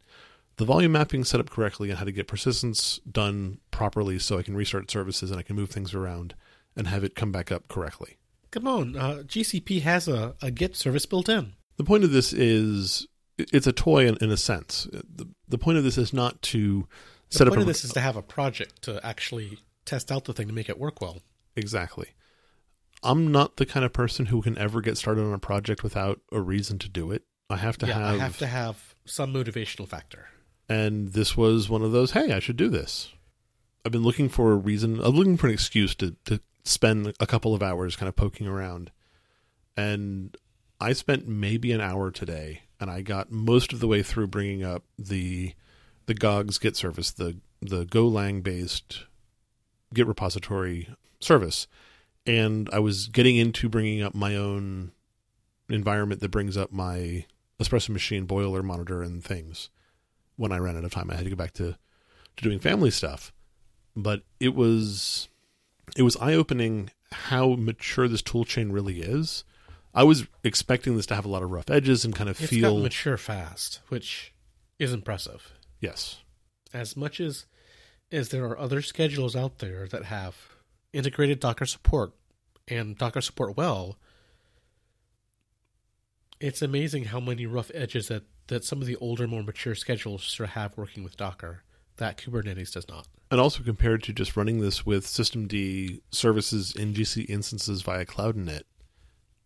the 0.58 0.66
volume 0.66 0.92
mapping 0.92 1.24
set 1.24 1.40
up 1.40 1.50
correctly 1.50 1.90
and 1.90 1.98
how 1.98 2.06
to 2.06 2.12
get 2.12 2.28
persistence 2.28 3.00
done 3.10 3.60
properly 3.72 4.20
so 4.20 4.38
I 4.38 4.44
can 4.44 4.56
restart 4.56 4.92
services 4.92 5.32
and 5.32 5.40
I 5.40 5.44
can 5.44 5.56
move 5.56 5.70
things 5.70 5.94
around 5.94 6.36
and 6.76 6.88
have 6.88 7.04
it 7.04 7.16
come 7.16 7.32
back 7.32 7.52
up 7.52 7.68
correctly. 7.68 8.18
Come 8.52 8.68
on, 8.68 8.96
uh, 8.96 9.24
GCP 9.26 9.82
has 9.82 10.08
a, 10.08 10.36
a 10.42 10.52
Git 10.52 10.76
service 10.76 11.06
built 11.06 11.28
in. 11.28 11.54
The 11.78 11.84
point 11.84 12.04
of 12.04 12.12
this 12.12 12.34
is 12.34 13.08
it's 13.38 13.68
a 13.68 13.72
toy 13.72 14.08
in, 14.08 14.18
in 14.22 14.30
a 14.30 14.38
sense. 14.38 14.88
The, 14.92 15.28
the 15.48 15.58
point 15.58 15.78
of 15.78 15.84
this 15.84 15.98
is 15.98 16.14
not 16.14 16.42
to 16.44 16.88
the 17.30 17.38
set 17.38 17.48
up. 17.48 17.54
The 17.54 17.58
point 17.58 17.62
of 17.62 17.68
this 17.68 17.84
is 17.84 17.94
to 17.94 18.00
have 18.00 18.16
a 18.16 18.22
project 18.22 18.84
to 18.84 19.04
actually 19.06 19.58
test 19.86 20.12
out 20.12 20.26
the 20.26 20.34
thing 20.34 20.48
to 20.48 20.54
make 20.54 20.70
it 20.70 20.80
work 20.80 21.02
well. 21.02 21.18
Exactly. 21.56 22.10
I'm 23.02 23.32
not 23.32 23.58
the 23.58 23.66
kind 23.66 23.86
of 23.86 23.92
person 23.92 24.28
who 24.28 24.42
can 24.42 24.58
ever 24.58 24.82
get 24.82 24.98
started 24.98 25.24
on 25.24 25.34
a 25.34 25.40
project 25.40 25.84
without 25.84 26.22
a 26.32 26.40
reason 26.40 26.80
to 26.80 26.90
do 26.90 27.12
it. 27.12 27.24
I 27.50 27.58
have 27.58 27.78
to 27.80 27.88
yeah, 27.88 27.94
have. 27.94 28.16
I 28.16 28.24
have 28.24 28.38
to 28.38 28.48
have 28.48 28.96
some 29.06 29.34
motivational 29.34 29.88
factor. 29.88 30.28
And 30.70 31.12
this 31.12 31.36
was 31.36 31.70
one 31.70 31.82
of 31.82 31.92
those. 31.92 32.12
Hey, 32.12 32.32
I 32.32 32.40
should 32.40 32.56
do 32.56 32.70
this. 32.70 33.12
I've 33.86 33.92
been 33.92 34.04
looking 34.04 34.30
for 34.30 34.54
a 34.54 34.56
reason. 34.56 35.02
I'm 35.02 35.16
looking 35.16 35.38
for 35.38 35.48
an 35.48 35.54
excuse 35.54 35.94
to 35.96 36.16
to 36.26 36.40
spend 36.64 37.14
a 37.20 37.28
couple 37.28 37.54
of 37.54 37.64
hours 37.64 37.96
kind 37.96 38.08
of 38.10 38.16
poking 38.16 38.48
around, 38.48 38.92
and 39.76 40.36
I 40.80 40.94
spent 40.94 41.28
maybe 41.28 41.72
an 41.72 41.82
hour 41.82 42.12
today, 42.12 42.64
and 42.80 42.90
I 42.90 43.02
got 43.02 43.32
most 43.32 43.74
of 43.74 43.80
the 43.80 43.88
way 43.88 44.04
through 44.04 44.28
bringing 44.28 44.64
up 44.64 44.84
the 44.98 45.54
the 46.06 46.14
Gogs 46.14 46.58
Git 46.58 46.76
service, 46.76 47.12
the 47.12 47.38
the 47.62 47.86
Golang 47.86 48.44
based 48.44 49.06
Git 49.94 50.08
repository 50.08 50.90
service, 51.20 51.68
and 52.26 52.70
I 52.74 52.80
was 52.80 53.08
getting 53.08 53.38
into 53.38 53.70
bringing 53.70 54.02
up 54.02 54.14
my 54.14 54.36
own 54.36 54.92
environment 55.70 56.22
that 56.22 56.32
brings 56.32 56.58
up 56.58 56.72
my 56.72 57.26
espresso 57.60 57.90
machine 57.90 58.26
boiler 58.26 58.64
monitor 58.64 59.02
and 59.02 59.24
things. 59.24 59.70
When 60.36 60.52
I 60.52 60.58
ran 60.58 60.76
out 60.76 60.84
of 60.84 60.92
time, 60.92 61.12
I 61.12 61.16
had 61.16 61.26
to 61.26 61.30
go 61.30 61.36
back 61.36 61.54
to 61.54 61.78
to 62.36 62.44
doing 62.44 62.60
family 62.60 62.90
stuff, 62.90 63.32
but 63.96 64.24
it 64.40 64.56
was 64.56 65.30
it 65.96 66.04
was 66.04 66.16
eye 66.18 66.34
opening 66.34 66.90
how 67.12 67.56
mature 67.56 68.08
this 68.08 68.22
toolchain 68.22 68.72
really 68.72 69.02
is. 69.02 69.44
I 69.94 70.04
was 70.04 70.26
expecting 70.44 70.96
this 70.98 71.06
to 71.08 71.16
have 71.16 71.26
a 71.26 71.30
lot 71.30 71.44
of 71.44 71.52
rough 71.52 71.70
edges 71.70 72.04
and 72.04 72.16
kind 72.16 72.30
of 72.30 72.40
It's 72.42 72.50
feel 72.50 72.80
mature 72.80 73.18
fast, 73.18 73.80
which 73.90 74.34
is 74.80 74.92
impressive. 74.92 75.52
yes, 75.80 76.22
As 76.74 76.98
much 76.98 77.20
as 77.20 77.46
as 78.12 78.30
there 78.30 78.46
are 78.46 78.58
other 78.60 78.82
schedules 78.82 79.36
out 79.36 79.60
there 79.60 79.88
that 79.88 80.06
have 80.06 80.36
integrated 80.94 81.40
Docker 81.40 81.66
support 81.66 82.14
and 82.68 82.98
Docker 82.98 83.22
support 83.22 83.58
well, 83.58 83.98
it's 86.40 86.62
amazing 86.62 87.06
how 87.06 87.20
many 87.20 87.46
rough 87.46 87.72
edges 87.74 88.08
that, 88.10 88.24
that 88.48 88.64
some 88.64 88.82
of 88.82 88.88
the 88.88 88.96
older, 88.98 89.28
more 89.28 89.44
mature 89.44 89.76
schedules 89.76 90.24
sort 90.24 90.50
of 90.50 90.54
have 90.54 90.78
working 90.78 91.04
with 91.04 91.18
Docker 91.18 91.64
that 91.98 92.18
Kubernetes 92.18 92.72
does 92.72 92.88
not. 92.88 93.08
and 93.32 93.40
also 93.40 93.64
compared 93.64 94.04
to 94.04 94.14
just 94.14 94.36
running 94.38 94.60
this 94.60 94.86
with 94.86 95.06
systemd 95.06 96.02
services 96.12 96.74
in 96.76 96.94
GC 96.94 97.30
instances 97.30 97.82
via 97.82 98.06
Cloud 98.06 98.36
Init, 98.36 98.64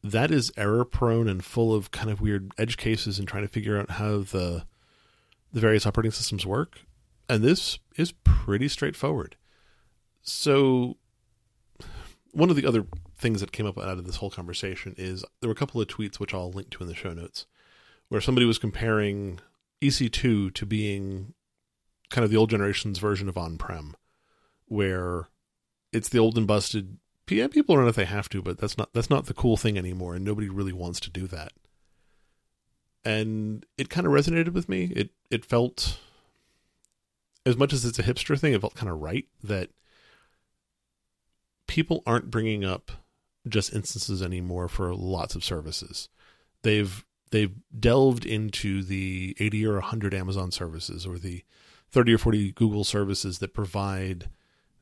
that 0.04 0.32
is 0.32 0.52
error 0.58 0.86
prone 0.86 1.28
and 1.28 1.44
full 1.44 1.74
of 1.74 1.92
kind 1.92 2.10
of 2.10 2.22
weird 2.22 2.52
edge 2.58 2.78
cases 2.78 3.18
and 3.20 3.28
trying 3.28 3.44
to 3.44 3.50
figure 3.50 3.78
out 3.80 3.92
how 3.92 4.20
the 4.20 4.66
the 5.54 5.60
various 5.62 5.86
operating 5.86 6.12
systems 6.12 6.46
work. 6.46 6.80
And 7.30 7.44
this 7.44 7.80
is 7.96 8.12
pretty 8.24 8.68
straightforward. 8.68 9.36
So 10.22 10.98
one 12.32 12.50
of 12.50 12.56
the 12.56 12.66
other 12.66 12.86
things 13.18 13.40
that 13.42 13.52
came 13.52 13.66
up 13.66 13.78
out 13.78 13.98
of 13.98 14.06
this 14.06 14.18
whole 14.18 14.30
conversation 14.30 14.94
is 14.98 15.24
there 15.42 15.48
were 15.48 15.54
a 15.54 15.56
couple 15.56 15.82
of 15.82 15.88
tweets 15.88 16.20
which 16.20 16.34
I'll 16.34 16.52
link 16.52 16.70
to 16.72 16.84
in 16.84 16.90
the 16.90 16.96
show 16.96 17.14
notes 17.14 17.46
where 18.10 18.22
somebody 18.22 18.46
was 18.46 18.58
comparing 18.58 19.40
EC2 19.82 20.54
to 20.54 20.66
being 20.66 21.34
kind 22.10 22.24
of 22.24 22.32
the 22.32 22.38
old 22.38 22.50
generation's 22.50 23.00
version 23.00 23.28
of 23.28 23.38
on-prem 23.38 23.96
where 24.68 25.30
it's 25.92 26.10
the 26.10 26.20
old 26.20 26.38
and 26.38 26.48
busted 26.48 26.98
yeah, 27.30 27.48
people 27.48 27.78
run 27.78 27.88
if 27.88 27.96
they 27.96 28.06
have 28.06 28.30
to, 28.30 28.42
but 28.42 28.58
that's 28.58 28.78
not 28.78 28.94
that's 28.94 29.10
not 29.10 29.26
the 29.26 29.34
cool 29.34 29.58
thing 29.58 29.78
anymore, 29.78 30.16
and 30.16 30.24
nobody 30.24 30.50
really 30.50 30.72
wants 30.72 31.00
to 31.02 31.10
do 31.10 31.28
that. 31.28 31.52
And 33.04 33.66
it 33.78 33.90
kind 33.90 34.08
of 34.08 34.14
resonated 34.14 34.54
with 34.54 34.70
me. 34.70 34.86
It 34.96 35.10
it 35.30 35.46
felt 35.46 36.00
as 37.46 37.58
much 37.58 37.74
as 37.74 37.86
it's 37.86 38.00
a 38.00 38.04
hipster 38.04 38.40
thing, 38.40 38.54
it 38.54 38.62
felt 38.62 38.76
kind 38.76 38.92
of 38.92 39.00
right 39.00 39.26
that 39.44 39.70
people 41.68 42.04
aren't 42.06 42.32
bringing 42.32 42.64
up 42.64 42.92
just 43.48 43.74
instances 43.74 44.22
anymore 44.22 44.68
for 44.68 44.94
lots 44.94 45.36
of 45.36 45.44
services. 45.44 46.10
They've 46.62 47.06
they've 47.32 47.56
delved 47.78 48.26
into 48.26 48.84
the 48.84 49.36
80 49.40 49.66
or 49.66 49.74
100 49.74 50.14
Amazon 50.14 50.52
services 50.52 51.06
or 51.06 51.18
the 51.18 51.44
30 51.92 52.14
or 52.14 52.18
40 52.18 52.52
Google 52.54 52.84
services 52.84 53.40
that 53.40 53.54
provide 53.54 54.30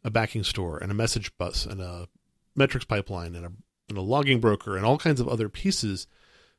a 0.04 0.10
backing 0.10 0.44
store 0.44 0.78
and 0.78 0.92
a 0.92 0.96
message 0.96 1.36
bus 1.38 1.66
and 1.66 1.82
a 1.82 2.08
metrics 2.56 2.86
pipeline 2.86 3.36
and 3.36 3.46
a, 3.46 3.52
and 3.90 3.98
a 3.98 4.02
logging 4.02 4.40
broker 4.40 4.78
and 4.78 4.86
all 4.86 4.98
kinds 4.98 5.20
of 5.20 5.28
other 5.28 5.50
pieces. 5.50 6.08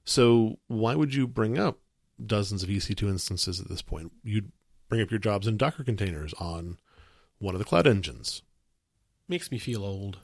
So 0.05 0.59
why 0.67 0.95
would 0.95 1.15
you 1.15 1.27
bring 1.27 1.59
up 1.59 1.79
dozens 2.25 2.63
of 2.63 2.69
EC2 2.69 3.09
instances 3.09 3.61
at 3.61 3.69
this 3.69 3.83
point? 3.83 4.13
You'd 4.23 4.53
bring 4.89 5.01
up 5.01 5.11
your 5.11 5.21
jobs 5.21 5.47
in 5.47 5.57
Docker 5.57 5.85
containers 5.85 6.33
on 6.35 6.79
one 7.39 7.55
of 7.55 7.59
the 7.59 7.65
cloud 7.65 7.87
engines. 7.87 8.43
Makes 9.29 9.51
me 9.51 9.59
feel 9.59 9.85
old. 9.85 10.19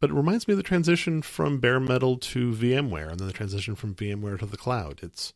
But 0.00 0.10
it 0.10 0.14
reminds 0.14 0.46
me 0.46 0.52
of 0.52 0.58
the 0.58 0.64
transition 0.64 1.22
from 1.22 1.58
bare 1.58 1.80
metal 1.80 2.16
to 2.18 2.52
VMware 2.52 3.10
and 3.10 3.18
then 3.18 3.26
the 3.26 3.32
transition 3.32 3.74
from 3.74 3.94
VMware 3.94 4.38
to 4.38 4.46
the 4.46 4.56
cloud. 4.56 5.00
It's 5.02 5.32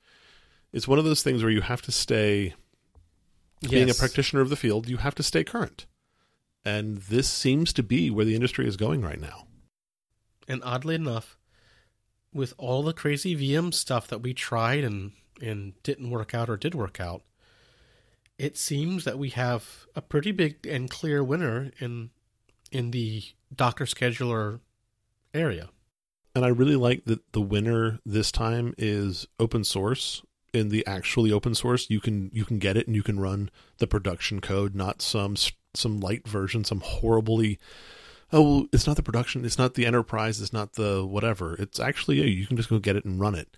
it's 0.72 0.88
one 0.88 0.98
of 0.98 1.04
those 1.04 1.22
things 1.22 1.42
where 1.42 1.52
you 1.52 1.60
have 1.60 1.82
to 1.82 1.92
stay 1.92 2.54
being 3.70 3.90
a 3.90 3.94
practitioner 3.94 4.42
of 4.42 4.48
the 4.48 4.56
field, 4.56 4.88
you 4.88 4.98
have 4.98 5.14
to 5.16 5.22
stay 5.22 5.44
current. 5.44 5.86
And 6.64 6.98
this 6.98 7.28
seems 7.28 7.72
to 7.74 7.82
be 7.82 8.10
where 8.10 8.24
the 8.24 8.34
industry 8.34 8.66
is 8.66 8.76
going 8.76 9.02
right 9.02 9.20
now. 9.20 9.46
And 10.46 10.62
oddly 10.64 10.94
enough, 10.94 11.38
with 12.32 12.54
all 12.56 12.82
the 12.82 12.92
crazy 12.92 13.36
VM 13.36 13.72
stuff 13.74 14.06
that 14.08 14.22
we 14.22 14.34
tried 14.34 14.84
and 14.84 15.12
and 15.40 15.72
didn't 15.82 16.10
work 16.10 16.34
out 16.34 16.48
or 16.48 16.56
did 16.56 16.74
work 16.74 17.00
out, 17.00 17.22
it 18.38 18.56
seems 18.56 19.04
that 19.04 19.18
we 19.18 19.30
have 19.30 19.86
a 19.96 20.00
pretty 20.00 20.32
big 20.32 20.66
and 20.66 20.88
clear 20.88 21.22
winner 21.22 21.70
in 21.80 22.10
in 22.70 22.90
the 22.90 23.22
Docker 23.54 23.84
scheduler 23.84 24.60
area. 25.34 25.68
And 26.34 26.44
I 26.44 26.48
really 26.48 26.76
like 26.76 27.04
that 27.04 27.32
the 27.32 27.42
winner 27.42 27.98
this 28.06 28.32
time 28.32 28.74
is 28.78 29.26
open 29.38 29.64
source. 29.64 30.22
In 30.52 30.68
the 30.68 30.86
actually 30.86 31.32
open 31.32 31.54
source, 31.54 31.88
you 31.88 32.00
can 32.00 32.30
you 32.32 32.44
can 32.44 32.58
get 32.58 32.76
it 32.76 32.86
and 32.86 32.94
you 32.94 33.02
can 33.02 33.18
run 33.18 33.50
the 33.78 33.86
production 33.86 34.40
code, 34.40 34.74
not 34.74 35.00
some 35.00 35.36
some 35.74 36.00
light 36.00 36.28
version, 36.28 36.64
some 36.64 36.80
horribly 36.80 37.58
oh 38.32 38.42
well, 38.42 38.66
it's 38.72 38.86
not 38.86 38.96
the 38.96 39.02
production, 39.02 39.44
it's 39.44 39.58
not 39.58 39.74
the 39.74 39.86
enterprise, 39.86 40.40
it's 40.40 40.52
not 40.52 40.74
the 40.74 41.06
whatever. 41.06 41.54
It's 41.56 41.80
actually 41.80 42.18
yeah, 42.18 42.26
you 42.26 42.46
can 42.46 42.56
just 42.56 42.68
go 42.68 42.78
get 42.78 42.96
it 42.96 43.04
and 43.04 43.20
run 43.20 43.34
it. 43.34 43.56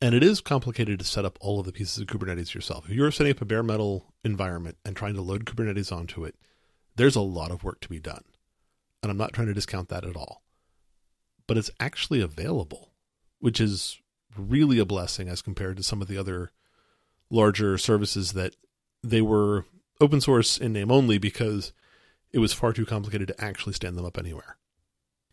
And 0.00 0.14
it 0.14 0.22
is 0.22 0.40
complicated 0.40 0.98
to 0.98 1.04
set 1.06 1.24
up 1.24 1.38
all 1.40 1.58
of 1.58 1.66
the 1.66 1.72
pieces 1.72 1.98
of 1.98 2.06
Kubernetes 2.06 2.52
yourself. 2.54 2.84
If 2.88 2.94
you're 2.94 3.10
setting 3.10 3.32
up 3.32 3.40
a 3.40 3.46
bare 3.46 3.62
metal 3.62 4.12
environment 4.24 4.76
and 4.84 4.94
trying 4.94 5.14
to 5.14 5.22
load 5.22 5.46
Kubernetes 5.46 5.90
onto 5.90 6.24
it, 6.24 6.34
there's 6.96 7.16
a 7.16 7.22
lot 7.22 7.50
of 7.50 7.64
work 7.64 7.80
to 7.80 7.88
be 7.88 7.98
done. 7.98 8.24
And 9.02 9.10
I'm 9.10 9.16
not 9.16 9.32
trying 9.32 9.46
to 9.46 9.54
discount 9.54 9.88
that 9.88 10.04
at 10.04 10.16
all 10.16 10.42
but 11.46 11.56
it's 11.56 11.70
actually 11.78 12.20
available, 12.20 12.90
which 13.38 13.60
is 13.60 14.00
really 14.38 14.78
a 14.78 14.84
blessing 14.84 15.28
as 15.28 15.42
compared 15.42 15.76
to 15.76 15.82
some 15.82 16.00
of 16.02 16.08
the 16.08 16.18
other 16.18 16.50
larger 17.30 17.76
services 17.78 18.32
that 18.32 18.54
they 19.02 19.20
were 19.20 19.64
open 20.00 20.20
source 20.20 20.58
in 20.58 20.72
name 20.72 20.90
only 20.90 21.18
because 21.18 21.72
it 22.32 22.38
was 22.38 22.52
far 22.52 22.72
too 22.72 22.86
complicated 22.86 23.28
to 23.28 23.40
actually 23.44 23.72
stand 23.72 23.96
them 23.96 24.04
up 24.04 24.18
anywhere. 24.18 24.56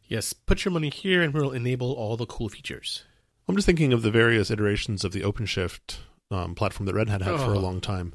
Yes, 0.07 0.33
put 0.33 0.63
your 0.65 0.71
money 0.71 0.89
here 0.89 1.21
and 1.21 1.33
we'll 1.33 1.51
enable 1.51 1.91
all 1.93 2.17
the 2.17 2.25
cool 2.25 2.49
features. 2.49 3.03
I'm 3.47 3.55
just 3.55 3.65
thinking 3.65 3.91
of 3.93 4.01
the 4.03 4.11
various 4.11 4.49
iterations 4.51 5.03
of 5.03 5.11
the 5.11 5.21
OpenShift 5.21 5.97
um, 6.31 6.55
platform 6.55 6.85
that 6.85 6.95
Red 6.95 7.09
Hat 7.09 7.21
had 7.21 7.37
for 7.39 7.53
a 7.53 7.57
Oh. 7.57 7.61
long 7.61 7.81
time. 7.81 8.13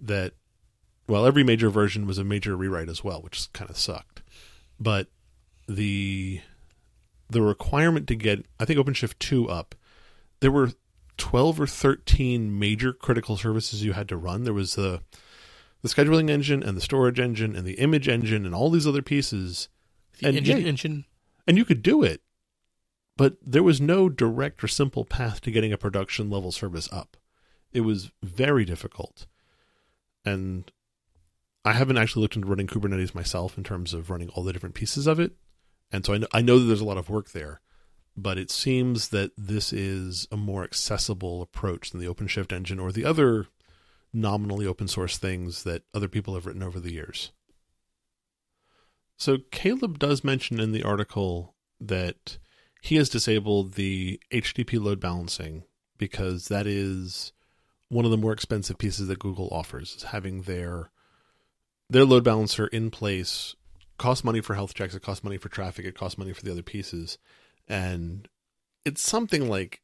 That, 0.00 0.34
well, 1.08 1.24
every 1.24 1.42
major 1.44 1.70
version 1.70 2.06
was 2.06 2.18
a 2.18 2.24
major 2.24 2.56
rewrite 2.56 2.88
as 2.90 3.02
well, 3.02 3.22
which 3.22 3.50
kind 3.52 3.70
of 3.70 3.78
sucked. 3.78 4.22
But 4.78 5.08
the 5.68 6.40
the 7.28 7.42
requirement 7.42 8.06
to 8.08 8.14
get, 8.14 8.46
I 8.60 8.64
think 8.64 8.78
OpenShift 8.78 9.18
two 9.18 9.48
up, 9.48 9.74
there 10.40 10.50
were 10.50 10.72
twelve 11.16 11.60
or 11.60 11.66
thirteen 11.66 12.58
major 12.58 12.92
critical 12.92 13.36
services 13.36 13.84
you 13.84 13.92
had 13.92 14.08
to 14.08 14.16
run. 14.16 14.44
There 14.44 14.52
was 14.54 14.74
the 14.74 15.02
the 15.82 15.88
scheduling 15.88 16.30
engine 16.30 16.62
and 16.62 16.76
the 16.76 16.80
storage 16.80 17.20
engine 17.20 17.54
and 17.54 17.66
the 17.66 17.74
image 17.74 18.08
engine 18.08 18.44
and 18.44 18.54
all 18.54 18.70
these 18.70 18.86
other 18.86 19.02
pieces. 19.02 19.68
The 20.18 20.28
And 20.28 20.36
engine 20.38 20.60
yeah, 20.60 20.66
engine. 20.68 21.04
and 21.46 21.56
you 21.58 21.64
could 21.64 21.82
do 21.82 22.02
it 22.02 22.22
but 23.16 23.36
there 23.44 23.62
was 23.62 23.80
no 23.80 24.08
direct 24.08 24.62
or 24.62 24.68
simple 24.68 25.04
path 25.04 25.40
to 25.40 25.50
getting 25.50 25.72
a 25.72 25.78
production 25.78 26.28
level 26.30 26.52
service 26.52 26.88
up. 26.92 27.16
It 27.72 27.80
was 27.80 28.10
very 28.22 28.64
difficult. 28.64 29.26
And 30.24 30.70
i 31.64 31.72
haven't 31.72 31.98
actually 31.98 32.22
looked 32.22 32.36
into 32.36 32.46
running 32.48 32.66
kubernetes 32.68 33.14
myself 33.14 33.58
in 33.58 33.64
terms 33.64 33.92
of 33.92 34.08
running 34.10 34.28
all 34.30 34.44
the 34.44 34.52
different 34.52 34.74
pieces 34.74 35.06
of 35.06 35.18
it. 35.18 35.32
And 35.90 36.04
so 36.04 36.14
i 36.14 36.18
know, 36.18 36.26
I 36.32 36.42
know 36.42 36.58
that 36.58 36.66
there's 36.66 36.80
a 36.80 36.84
lot 36.84 36.98
of 36.98 37.08
work 37.10 37.30
there 37.32 37.60
but 38.16 38.38
it 38.38 38.50
seems 38.50 39.08
that 39.08 39.32
this 39.36 39.72
is 39.72 40.26
a 40.32 40.36
more 40.36 40.64
accessible 40.64 41.42
approach 41.42 41.90
than 41.90 42.00
the 42.00 42.12
OpenShift 42.12 42.52
engine 42.52 42.78
or 42.78 42.92
the 42.92 43.04
other 43.04 43.46
nominally 44.12 44.66
open 44.66 44.88
source 44.88 45.18
things 45.18 45.64
that 45.64 45.82
other 45.92 46.08
people 46.08 46.34
have 46.34 46.46
written 46.46 46.62
over 46.62 46.80
the 46.80 46.92
years. 46.92 47.32
So 49.18 49.38
Caleb 49.50 49.98
does 49.98 50.24
mention 50.24 50.60
in 50.60 50.72
the 50.72 50.82
article 50.82 51.54
that 51.80 52.38
he 52.80 52.96
has 52.96 53.08
disabled 53.08 53.74
the 53.74 54.20
HTTP 54.32 54.80
load 54.82 55.00
balancing 55.00 55.64
because 55.98 56.48
that 56.48 56.66
is 56.66 57.32
one 57.88 58.04
of 58.04 58.10
the 58.10 58.16
more 58.16 58.32
expensive 58.32 58.78
pieces 58.78 59.08
that 59.08 59.18
Google 59.18 59.48
offers 59.50 59.94
is 59.96 60.02
having 60.04 60.42
their 60.42 60.90
their 61.88 62.04
load 62.04 62.24
balancer 62.24 62.66
in 62.66 62.90
place 62.90 63.54
costs 63.96 64.24
money 64.24 64.40
for 64.40 64.54
health 64.54 64.74
checks, 64.74 64.94
it 64.94 65.02
costs 65.02 65.24
money 65.24 65.38
for 65.38 65.48
traffic, 65.48 65.84
it 65.84 65.96
costs 65.96 66.18
money 66.18 66.32
for 66.32 66.42
the 66.42 66.50
other 66.50 66.62
pieces. 66.62 67.18
And 67.68 68.28
it's 68.84 69.02
something 69.02 69.48
like 69.48 69.80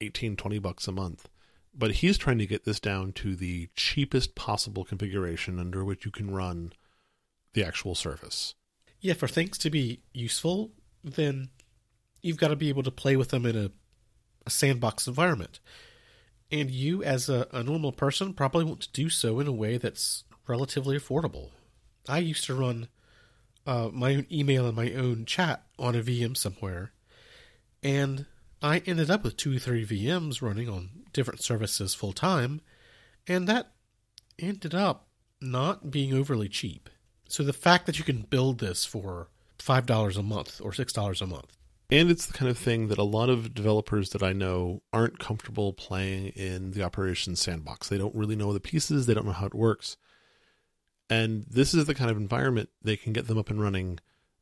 18, 0.00 0.36
20 0.36 0.58
bucks 0.58 0.88
a 0.88 0.92
month. 0.92 1.28
But 1.74 1.92
he's 1.92 2.18
trying 2.18 2.38
to 2.38 2.46
get 2.46 2.64
this 2.64 2.80
down 2.80 3.12
to 3.14 3.36
the 3.36 3.68
cheapest 3.76 4.34
possible 4.34 4.84
configuration 4.84 5.60
under 5.60 5.84
which 5.84 6.04
you 6.04 6.10
can 6.10 6.30
run 6.30 6.72
the 7.52 7.64
actual 7.64 7.94
service. 7.94 8.54
Yeah, 9.00 9.14
for 9.14 9.28
things 9.28 9.56
to 9.58 9.70
be 9.70 10.02
useful, 10.12 10.72
then 11.02 11.50
you've 12.22 12.36
got 12.36 12.48
to 12.48 12.56
be 12.56 12.68
able 12.68 12.82
to 12.82 12.90
play 12.90 13.16
with 13.16 13.28
them 13.28 13.46
in 13.46 13.56
a, 13.56 13.70
a 14.46 14.50
sandbox 14.50 15.06
environment. 15.06 15.60
And 16.50 16.70
you, 16.70 17.02
as 17.02 17.28
a, 17.28 17.46
a 17.52 17.62
normal 17.62 17.92
person, 17.92 18.34
probably 18.34 18.64
want 18.64 18.80
to 18.80 18.92
do 18.92 19.08
so 19.08 19.38
in 19.38 19.46
a 19.46 19.52
way 19.52 19.78
that's 19.78 20.24
relatively 20.48 20.98
affordable. 20.98 21.50
I 22.08 22.18
used 22.18 22.44
to 22.46 22.54
run 22.54 22.88
uh, 23.66 23.90
my 23.92 24.16
own 24.16 24.26
email 24.32 24.66
and 24.66 24.76
my 24.76 24.92
own 24.92 25.24
chat 25.24 25.62
on 25.78 25.94
a 25.94 26.02
VM 26.02 26.36
somewhere, 26.36 26.92
and 27.82 28.26
I 28.62 28.78
ended 28.86 29.10
up 29.10 29.24
with 29.24 29.36
two 29.36 29.56
or 29.56 29.58
three 29.58 29.86
VMs 29.86 30.42
running 30.42 30.68
on 30.68 30.90
different 31.12 31.42
services 31.42 31.94
full 31.94 32.12
time, 32.12 32.60
and 33.26 33.46
that 33.48 33.72
ended 34.38 34.74
up 34.74 35.08
not 35.40 35.90
being 35.90 36.12
overly 36.12 36.48
cheap. 36.48 36.90
So 37.28 37.42
the 37.42 37.52
fact 37.52 37.86
that 37.86 37.98
you 37.98 38.04
can 38.04 38.22
build 38.22 38.58
this 38.58 38.84
for 38.84 39.28
five 39.58 39.86
dollars 39.86 40.16
a 40.16 40.22
month 40.22 40.60
or 40.62 40.72
six 40.72 40.92
dollars 40.92 41.20
a 41.20 41.26
month, 41.26 41.56
And 41.90 42.10
it's 42.10 42.26
the 42.26 42.32
kind 42.32 42.50
of 42.50 42.58
thing 42.58 42.88
that 42.88 42.98
a 42.98 43.04
lot 43.04 43.30
of 43.30 43.54
developers 43.54 44.10
that 44.10 44.22
I 44.22 44.32
know 44.32 44.82
aren't 44.92 45.18
comfortable 45.18 45.72
playing 45.72 46.28
in 46.28 46.72
the 46.72 46.82
operations 46.82 47.40
sandbox. 47.40 47.88
They 47.88 47.98
don't 47.98 48.14
really 48.14 48.36
know 48.36 48.52
the 48.52 48.60
pieces, 48.60 49.06
they 49.06 49.14
don't 49.14 49.26
know 49.26 49.32
how 49.32 49.46
it 49.46 49.54
works. 49.54 49.96
And 51.08 51.44
this 51.50 51.74
is 51.74 51.86
the 51.86 51.94
kind 51.94 52.10
of 52.10 52.16
environment 52.16 52.68
they 52.82 52.96
can 52.96 53.12
get 53.12 53.26
them 53.26 53.38
up 53.38 53.50
and 53.50 53.60
running 53.60 53.98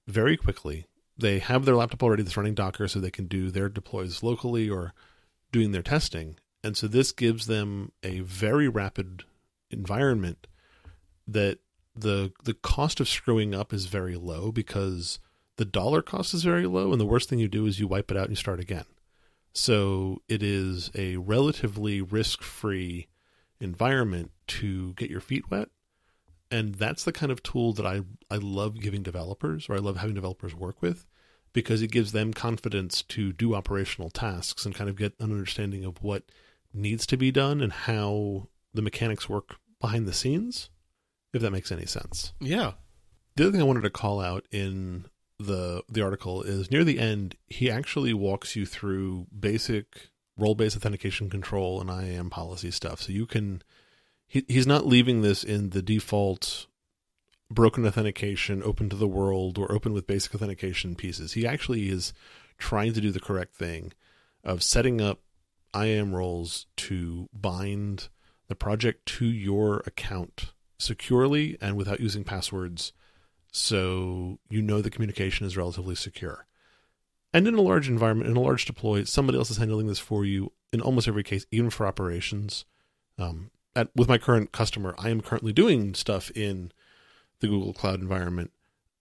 very 0.07 0.37
quickly. 0.37 0.87
They 1.19 1.41
have 1.41 1.65
their 1.65 1.75
laptop 1.75 2.03
already 2.03 2.23
that's 2.23 2.37
running 2.37 2.55
Docker 2.55 2.87
so 2.87 3.01
they 3.01 3.11
can 3.11 3.27
do 3.27 3.51
their 3.51 3.69
deploys 3.69 4.23
locally 4.23 4.71
or 4.71 4.95
doing 5.51 5.73
their 5.73 5.83
testing. 5.83 6.39
And 6.63 6.77
so 6.77 6.87
this 6.87 7.13
gives 7.13 7.47
them 7.47 7.93
a 8.03 8.21
very 8.21 8.69
rapid 8.69 9.25
environment 9.71 10.47
that 11.27 11.59
the 11.95 12.33
the 12.45 12.55
cost 12.55 13.01
of 13.01 13.09
screwing 13.09 13.55
up 13.55 13.73
is 13.73 13.87
very 13.87 14.17
low 14.17 14.53
because 14.53 15.19
the 15.57 15.65
dollar 15.65 16.01
cost 16.01 16.33
is 16.33 16.45
very 16.45 16.67
low 16.67 16.93
and 16.93 17.01
the 17.01 17.07
worst 17.07 17.29
thing 17.29 17.41
you 17.41 17.49
do 17.49 17.67
is 17.67 17.81
you 17.81 17.89
wipe 17.89 18.11
it 18.11 18.17
out 18.17 18.25
and 18.25 18.31
you 18.31 18.37
start 18.37 18.61
again. 18.61 18.85
So 19.53 20.23
it 20.29 20.43
is 20.43 20.91
a 20.95 21.17
relatively 21.17 22.01
risk-free 22.01 23.09
environment 23.61 24.31
to 24.47 24.93
get 24.95 25.11
your 25.11 25.21
feet 25.21 25.51
wet 25.51 25.69
and 26.51 26.75
that's 26.77 27.05
the 27.05 27.13
kind 27.13 27.31
of 27.33 27.43
tool 27.43 27.73
that 27.75 27.87
I 27.87 28.03
I 28.31 28.37
love 28.37 28.81
giving 28.81 29.03
developers 29.03 29.69
or 29.69 29.75
I 29.75 29.79
love 29.79 29.97
having 29.99 30.15
developers 30.15 30.55
work 30.55 30.81
with 30.83 31.07
because 31.53 31.83
it 31.83 31.91
gives 31.91 32.13
them 32.13 32.33
confidence 32.33 33.03
to 33.03 33.33
do 33.33 33.55
operational 33.55 34.11
tasks 34.11 34.65
and 34.67 34.75
kind 34.75 34.91
of 34.91 34.97
get 34.97 35.15
an 35.19 35.33
understanding 35.33 35.85
of 35.85 36.03
what 36.03 36.25
needs 36.73 37.07
to 37.07 37.17
be 37.17 37.31
done 37.31 37.61
and 37.61 37.73
how 37.73 38.49
the 38.75 38.83
mechanics 38.83 39.29
work 39.29 39.57
behind 39.81 40.07
the 40.07 40.13
scenes 40.13 40.71
if 41.33 41.43
that 41.43 41.51
makes 41.51 41.71
any 41.71 41.87
sense. 41.87 42.33
yeah, 42.41 42.73
The 43.37 43.45
other 43.45 43.53
thing 43.53 43.61
I 43.61 43.65
wanted 43.65 43.83
to 43.83 43.91
call 43.91 44.21
out 44.21 44.47
in 44.51 45.07
the 45.39 45.83
the 45.89 46.03
article 46.03 46.43
is 46.43 46.71
near 46.71 46.83
the 46.85 46.99
end 46.99 47.37
he 47.47 47.71
actually 47.71 48.13
walks 48.13 48.57
you 48.57 48.67
through 48.67 49.27
basic 49.39 50.09
role-based 50.37 50.77
authentication 50.77 51.31
control 51.31 51.81
and 51.81 51.91
IAM 51.91 52.31
policy 52.31 52.71
stuff 52.71 53.03
so 53.03 53.13
you 53.13 53.25
can 53.27 53.63
he, 54.29 54.45
he's 54.47 54.67
not 54.67 54.87
leaving 54.87 55.23
this 55.23 55.43
in 55.43 55.71
the 55.71 55.83
default 55.83 56.67
broken 57.51 57.87
authentication 57.87 58.63
open 58.63 58.89
to 58.89 58.97
the 58.97 59.09
world 59.09 59.59
or 59.59 59.73
open 59.73 59.93
with 59.93 60.07
basic 60.07 60.35
authentication 60.35 60.95
pieces 60.95 61.33
he 61.33 61.47
actually 61.47 61.89
is 61.89 62.13
trying 62.59 62.93
to 62.93 63.01
do 63.01 63.11
the 63.11 63.21
correct 63.21 63.55
thing 63.55 63.93
of 64.45 64.63
setting 64.63 65.01
up 65.01 65.21
IAM 65.75 66.15
roles 66.15 66.67
to 66.77 67.29
bind 67.33 68.09
the 68.49 68.55
project 68.55 69.07
to 69.07 69.27
your 69.27 69.83
account 69.87 70.53
securely 70.79 71.57
and 71.61 71.77
without 71.77 72.01
using 72.01 72.25
passwords 72.25 72.93
so 73.53 74.39
you 74.49 74.63
know 74.63 74.81
the 74.81 74.91
communication 74.91 75.47
is 75.47 75.57
relatively 75.57 75.95
secure. 75.95 76.47
And 77.33 77.47
in 77.47 77.55
a 77.55 77.63
large 77.63 77.89
environment, 77.89 78.31
in 78.31 78.37
a 78.37 78.41
large 78.41 78.65
deploy, 78.65 79.05
somebody 79.05 79.39
else 79.39 79.51
is 79.51 79.59
handling 79.59 79.87
this 79.87 79.99
for 79.99 80.25
you 80.25 80.53
in 80.73 80.81
almost 80.81 81.09
every 81.09 81.23
case, 81.23 81.47
even 81.51 81.71
for 81.71 81.87
operations. 81.87 82.65
Um, 83.19 83.51
at, 83.79 83.95
with 83.95 84.09
my 84.09 84.19
current 84.19 84.51
customer, 84.51 84.95
I 84.99 85.11
am 85.11 85.21
currently 85.21 85.53
doing 85.53 85.95
stuff 85.95 86.33
in 86.35 86.73
the 87.39 87.47
Google 87.47 87.73
Cloud 87.73 88.01
environment, 88.01 88.51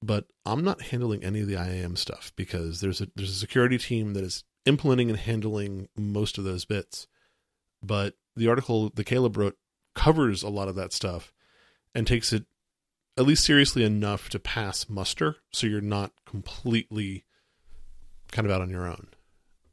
but 0.03 0.25
I'm 0.45 0.63
not 0.63 0.83
handling 0.83 1.23
any 1.23 1.41
of 1.41 1.47
the 1.47 1.55
IAM 1.55 1.95
stuff 1.95 2.31
because 2.35 2.79
there's 2.79 3.01
a 3.01 3.07
there's 3.15 3.31
a 3.31 3.39
security 3.39 3.79
team 3.79 4.13
that 4.13 4.23
is 4.23 4.43
implementing 4.65 5.09
and 5.09 5.17
handling 5.17 5.89
most 5.97 6.37
of 6.37 6.43
those 6.43 6.63
bits. 6.63 7.07
But 7.81 8.13
the 8.35 8.47
article 8.47 8.91
that 8.93 9.05
Caleb 9.05 9.35
wrote 9.35 9.57
covers 9.95 10.43
a 10.43 10.49
lot 10.49 10.67
of 10.67 10.75
that 10.75 10.93
stuff 10.93 11.33
and 11.95 12.05
takes 12.05 12.31
it 12.31 12.45
at 13.17 13.25
least 13.25 13.43
seriously 13.43 13.83
enough 13.83 14.29
to 14.29 14.37
pass 14.37 14.87
muster 14.87 15.37
so 15.51 15.65
you're 15.65 15.81
not 15.81 16.11
completely 16.27 17.25
kind 18.31 18.45
of 18.45 18.51
out 18.51 18.61
on 18.61 18.69
your 18.69 18.85
own. 18.85 19.07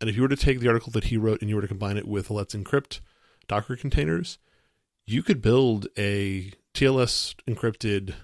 And 0.01 0.09
if 0.09 0.17
you 0.17 0.23
were 0.23 0.29
to 0.29 0.37
take 0.37 0.61
the 0.61 0.69
article 0.69 0.93
that 0.93 1.05
he 1.05 1.19
wrote 1.19 1.43
and 1.43 1.51
you 1.51 1.57
were 1.57 1.63
to 1.63 1.69
combine 1.69 1.99
it 1.99 2.09
with 2.09 2.31
Let's 2.31 2.55
Encrypt 2.55 3.01
Docker 3.47 3.77
containers, 3.77 4.39
you 5.07 5.23
could 5.23 5.43
build 5.43 5.87
a 5.97 6.53
TLS 6.75 7.35
encrypted, 7.49 8.15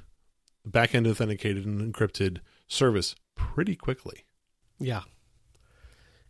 backend 0.68 1.08
authenticated 1.08 1.64
and 1.66 1.94
encrypted 1.94 2.38
service 2.68 3.14
pretty 3.34 3.76
quickly. 3.76 4.24
yeah. 4.78 5.02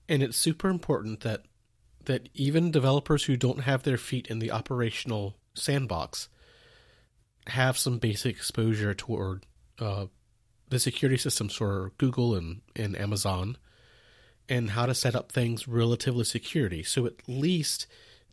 And 0.09 0.25
it's 0.25 0.37
super 0.37 0.69
important 0.69 1.21
that 1.21 1.45
that 2.07 2.29
even 2.35 2.71
developers 2.71 3.25
who 3.25 3.37
don't 3.37 3.61
have 3.61 3.83
their 3.83 3.99
feet 3.99 4.27
in 4.29 4.39
the 4.39 4.51
operational 4.51 5.37
sandbox 5.55 6.29
have 7.47 7.79
some 7.79 7.99
basic 7.99 8.37
exposure 8.37 8.95
toward 8.95 9.47
uh, 9.79 10.07
the 10.69 10.79
security 10.79 11.19
systems 11.19 11.55
for 11.55 11.93
Google 11.99 12.35
and, 12.35 12.63
and 12.75 12.99
Amazon 12.99 13.57
and 14.49 14.71
how 14.71 14.87
to 14.87 14.95
set 14.95 15.15
up 15.15 15.31
things 15.31 15.69
relatively 15.69 16.25
security. 16.25 16.83
So 16.83 17.07
at 17.07 17.29
least 17.29 17.87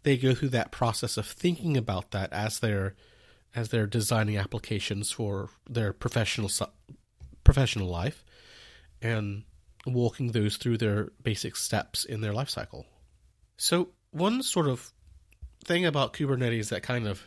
they 0.07 0.15
go 0.15 0.33
through 0.33 0.47
that 0.47 0.71
process 0.71 1.17
of 1.17 1.25
thinking 1.25 1.75
about 1.75 2.11
that 2.11 2.31
as 2.31 2.59
they're 2.59 2.95
as 3.53 3.67
they're 3.67 3.85
designing 3.85 4.37
applications 4.37 5.11
for 5.11 5.49
their 5.69 5.91
professional 5.91 6.49
professional 7.43 7.89
life 7.89 8.23
and 9.01 9.43
walking 9.85 10.31
those 10.31 10.55
through 10.55 10.77
their 10.77 11.09
basic 11.21 11.57
steps 11.57 12.05
in 12.05 12.21
their 12.21 12.31
life 12.31 12.49
cycle. 12.49 12.85
So 13.57 13.89
one 14.11 14.43
sort 14.43 14.67
of 14.67 14.93
thing 15.65 15.85
about 15.85 16.13
Kubernetes 16.13 16.69
that 16.69 16.83
kind 16.83 17.05
of 17.05 17.23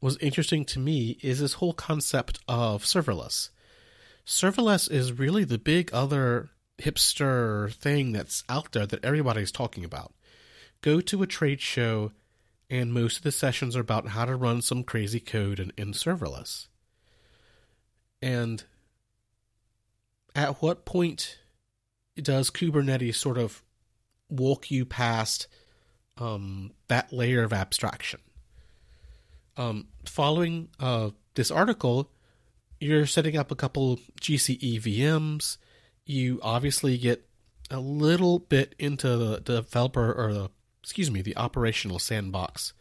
was 0.00 0.16
interesting 0.18 0.64
to 0.66 0.78
me 0.78 1.18
is 1.20 1.40
this 1.40 1.54
whole 1.54 1.74
concept 1.74 2.38
of 2.48 2.82
serverless. 2.84 3.50
Serverless 4.26 4.90
is 4.90 5.12
really 5.12 5.44
the 5.44 5.58
big 5.58 5.90
other 5.92 6.48
hipster 6.78 7.70
thing 7.74 8.12
that's 8.12 8.42
out 8.48 8.72
there 8.72 8.86
that 8.86 9.04
everybody's 9.04 9.52
talking 9.52 9.84
about. 9.84 10.14
Go 10.82 11.00
to 11.00 11.22
a 11.22 11.26
trade 11.26 11.60
show, 11.60 12.12
and 12.70 12.92
most 12.92 13.18
of 13.18 13.22
the 13.22 13.32
sessions 13.32 13.76
are 13.76 13.80
about 13.80 14.08
how 14.08 14.24
to 14.24 14.34
run 14.34 14.62
some 14.62 14.82
crazy 14.82 15.20
code 15.20 15.60
in, 15.60 15.72
in 15.76 15.92
serverless. 15.92 16.68
And 18.22 18.64
at 20.34 20.62
what 20.62 20.84
point 20.84 21.38
does 22.16 22.50
Kubernetes 22.50 23.16
sort 23.16 23.38
of 23.38 23.62
walk 24.28 24.70
you 24.70 24.84
past 24.84 25.46
um, 26.18 26.72
that 26.88 27.12
layer 27.12 27.42
of 27.42 27.52
abstraction? 27.52 28.20
Um, 29.56 29.88
following 30.06 30.68
uh, 30.78 31.10
this 31.34 31.50
article, 31.50 32.10
you're 32.78 33.06
setting 33.06 33.36
up 33.36 33.50
a 33.50 33.56
couple 33.56 33.98
GCE 34.20 34.80
VMs. 34.80 35.58
You 36.06 36.40
obviously 36.42 36.96
get 36.96 37.26
a 37.70 37.80
little 37.80 38.38
bit 38.38 38.74
into 38.78 39.16
the 39.16 39.40
developer 39.40 40.12
or 40.12 40.32
the 40.32 40.50
excuse 40.82 41.10
me 41.10 41.22
the 41.22 41.36
operational 41.36 41.98
sandbox. 41.98 42.72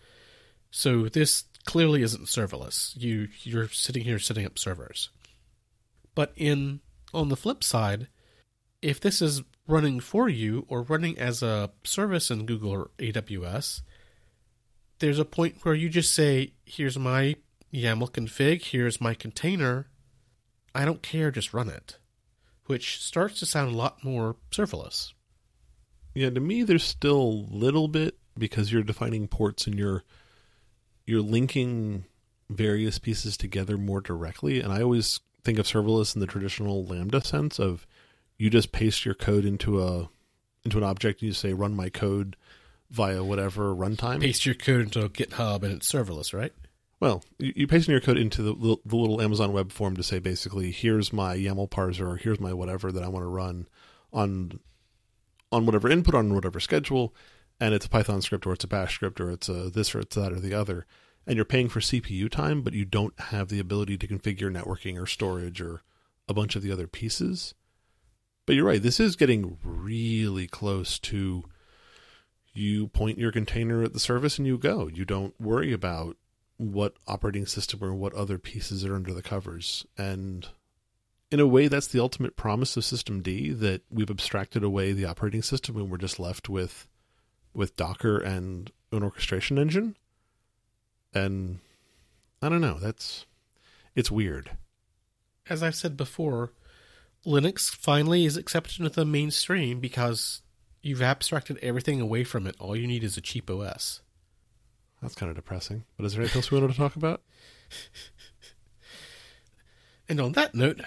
So 0.72 1.10
this 1.10 1.46
clearly 1.66 2.02
isn't 2.02 2.26
serverless. 2.26 2.94
You 2.96 3.28
you're 3.44 3.70
sitting 3.70 4.04
here 4.04 4.20
setting 4.20 4.46
up 4.46 4.60
servers. 4.60 5.10
But 6.16 6.34
in 6.36 6.82
on 7.14 7.30
the 7.30 7.36
flip 7.36 7.64
side, 7.64 8.08
if 8.82 9.00
this 9.00 9.22
is 9.22 9.42
running 9.68 10.00
for 10.00 10.28
you 10.30 10.66
or 10.68 10.82
running 10.82 11.18
as 11.18 11.44
a 11.44 11.72
service 11.84 12.32
in 12.32 12.46
Google 12.46 12.72
or 12.72 12.92
AWS, 12.98 13.82
there's 15.00 15.20
a 15.20 15.26
point 15.26 15.64
where 15.64 15.76
you 15.76 15.90
just 15.90 16.14
say, 16.14 16.54
here's 16.66 16.98
my 16.98 17.36
YAML 17.74 18.12
config, 18.12 18.64
here's 18.64 19.00
my 19.00 19.14
container. 19.14 19.88
I 20.74 20.86
don't 20.86 21.02
care, 21.02 21.32
just 21.32 21.54
run 21.54 21.70
it. 21.70 21.98
Which 22.66 23.02
starts 23.02 23.40
to 23.40 23.46
sound 23.46 23.74
a 23.74 23.78
lot 23.78 24.04
more 24.04 24.36
serverless. 24.52 25.14
Yeah, 26.14 26.30
to 26.30 26.40
me, 26.40 26.64
there's 26.64 26.84
still 26.84 27.22
a 27.22 27.56
little 27.56 27.88
bit 27.88 28.18
because 28.38 28.72
you're 28.72 28.84
defining 28.84 29.28
ports 29.28 29.68
and 29.68 29.78
you're 29.78 30.04
you're 31.06 31.22
linking 31.22 32.06
various 32.50 33.00
pieces 33.00 33.38
together 33.38 33.78
more 33.78 34.02
directly. 34.02 34.62
And 34.62 34.72
I 34.72 34.82
always 34.82 35.20
think 35.44 35.60
of 35.60 35.66
serverless 35.66 36.16
in 36.16 36.22
the 36.22 36.28
traditional 36.28 36.86
Lambda 36.86 37.22
sense 37.24 37.60
of 37.60 37.86
you 38.38 38.50
just 38.50 38.72
paste 38.72 39.06
your 39.06 39.16
code 39.16 39.46
into 39.46 39.82
a 39.82 40.10
into 40.64 40.78
an 40.78 40.84
object 40.84 41.22
and 41.22 41.28
you 41.28 41.34
say 41.34 41.54
run 41.54 41.76
my 41.76 41.90
code 41.90 42.36
via 42.90 43.24
whatever 43.24 43.74
runtime. 43.76 44.22
Paste 44.22 44.46
your 44.46 44.56
code 44.56 44.82
into 44.82 45.08
GitHub 45.10 45.64
and 45.64 45.74
it's 45.74 45.92
serverless, 45.92 46.34
right? 46.34 46.54
Well, 47.00 47.24
you, 47.38 47.54
you 47.56 47.68
paste 47.68 47.88
in 47.88 47.94
your 47.94 48.02
code 48.02 48.18
into 48.18 48.42
the, 48.42 48.54
the 48.86 48.96
little 48.96 49.22
Amazon 49.22 49.54
web 49.54 49.72
form 49.72 49.96
to 49.96 50.04
say 50.04 50.20
basically, 50.20 50.72
here's 50.72 51.14
my 51.14 51.38
YAML 51.38 51.70
parser, 51.70 52.08
or 52.08 52.18
here's 52.18 52.40
my 52.40 52.54
whatever 52.54 52.92
that 52.92 53.04
I 53.04 53.08
want 53.08 53.24
to 53.24 53.30
run 53.30 53.68
on 54.12 54.60
on 55.52 55.66
whatever 55.66 55.90
input 55.90 56.16
on 56.16 56.34
whatever 56.34 56.60
schedule, 56.60 57.14
and 57.60 57.74
it's 57.74 57.86
a 57.86 57.90
Python 57.90 58.22
script 58.22 58.46
or 58.46 58.54
it's 58.54 58.64
a 58.64 58.68
Bash 58.68 58.96
script 58.96 59.20
or 59.20 59.32
it's 59.32 59.50
a 59.50 59.70
this 59.70 59.94
or 59.94 60.00
it's 60.00 60.16
that 60.16 60.32
or 60.32 60.40
the 60.40 60.54
other, 60.54 60.86
and 61.26 61.36
you're 61.36 61.46
paying 61.46 61.70
for 61.70 61.80
CPU 61.80 62.30
time, 62.30 62.62
but 62.62 62.74
you 62.74 62.86
don't 62.86 63.20
have 63.20 63.50
the 63.50 63.60
ability 63.60 63.98
to 63.98 64.08
configure 64.08 64.52
networking 64.52 65.00
or 65.00 65.06
storage 65.06 65.62
or 65.62 65.82
a 66.28 66.34
bunch 66.34 66.56
of 66.56 66.62
the 66.62 66.72
other 66.72 66.88
pieces. 66.88 67.54
But 68.46 68.56
you're 68.56 68.66
right, 68.66 68.82
this 68.82 69.00
is 69.00 69.16
getting 69.16 69.58
really 69.64 70.48
close 70.48 70.98
to 71.00 71.44
you 72.54 72.88
point 72.88 73.20
your 73.20 73.32
container 73.32 73.84
at 73.84 73.94
the 73.94 74.00
service 74.00 74.38
and 74.38 74.48
you 74.48 74.58
go. 74.58 74.88
You 74.88 75.06
don't 75.06 75.40
worry 75.40 75.72
about 75.72 76.18
what 76.58 76.96
operating 77.08 77.46
system 77.46 77.84
or 77.84 77.94
what 77.94 78.14
other 78.14 78.38
pieces 78.38 78.84
are 78.84 78.96
under 78.96 79.14
the 79.14 79.22
covers. 79.22 79.86
And 79.98 80.48
in 81.32 81.40
a 81.40 81.48
way, 81.48 81.68
that's 81.68 81.88
the 81.88 82.00
ultimate 82.00 82.36
promise 82.36 82.76
of 82.76 82.84
systemd 82.84 83.60
that 83.60 83.82
we've 83.90 84.10
abstracted 84.10 84.64
away 84.64 84.92
the 84.92 85.06
operating 85.06 85.44
system 85.44 85.78
and 85.78 85.92
we're 85.92 85.98
just 85.98 86.20
left 86.20 86.50
with 86.50 86.88
with 87.54 87.76
Docker 87.76 88.18
and 88.18 88.72
an 88.92 89.04
orchestration 89.04 89.58
engine. 89.58 89.96
And 91.14 91.60
I 92.42 92.50
don't 92.50 92.62
know, 92.62 92.80
that's 92.80 93.26
it's 93.96 94.12
weird. 94.12 94.52
As 95.50 95.64
I've 95.64 95.76
said 95.76 95.98
before, 95.98 96.54
Linux 97.26 97.70
finally 97.70 98.26
is 98.26 98.38
accepted 98.38 98.80
into 98.80 98.92
the 98.92 99.06
mainstream 99.06 99.80
because 99.80 100.42
you've 100.82 101.02
abstracted 101.02 101.58
everything 101.62 102.00
away 102.00 102.24
from 102.24 102.48
it. 102.48 102.56
All 102.60 102.76
you 102.76 102.88
need 102.88 103.04
is 103.04 103.18
a 103.18 103.22
cheap 103.22 103.50
OS. 103.50 104.02
That's 105.02 105.16
kind 105.16 105.30
of 105.30 105.36
depressing. 105.36 105.86
But 105.98 106.06
is 106.06 106.14
there 106.14 106.22
anything 106.22 106.40
else 106.40 106.52
we 106.52 106.60
wanted 106.60 106.74
to 106.74 106.80
talk 106.80 106.96
about? 106.96 107.22
and 110.10 110.20
on 110.20 110.34
that 110.34 110.56
note, 110.56 110.82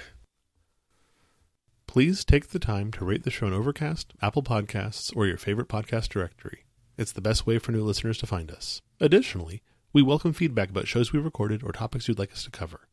please 1.92 2.24
take 2.24 2.48
the 2.48 2.58
time 2.58 2.90
to 2.90 3.04
rate 3.04 3.22
the 3.22 3.30
show 3.30 3.44
on 3.44 3.52
Overcast, 3.52 4.14
Apple 4.22 4.42
Podcasts, 4.42 5.14
or 5.14 5.26
your 5.26 5.36
favorite 5.36 5.68
podcast 5.68 6.08
directory. 6.08 6.64
It's 6.96 7.12
the 7.12 7.20
best 7.20 7.46
way 7.46 7.58
for 7.58 7.70
new 7.70 7.84
listeners 7.84 8.16
to 8.16 8.26
find 8.26 8.50
us. 8.50 8.80
Additionally, 8.98 9.60
we 9.92 10.00
welcome 10.00 10.32
feedback 10.32 10.70
about 10.70 10.88
shows 10.88 11.12
we 11.12 11.18
recorded 11.18 11.62
or 11.62 11.70
topics 11.70 12.08
you'd 12.08 12.18
like 12.18 12.32
us 12.32 12.44
to 12.44 12.50
cover. 12.50 12.88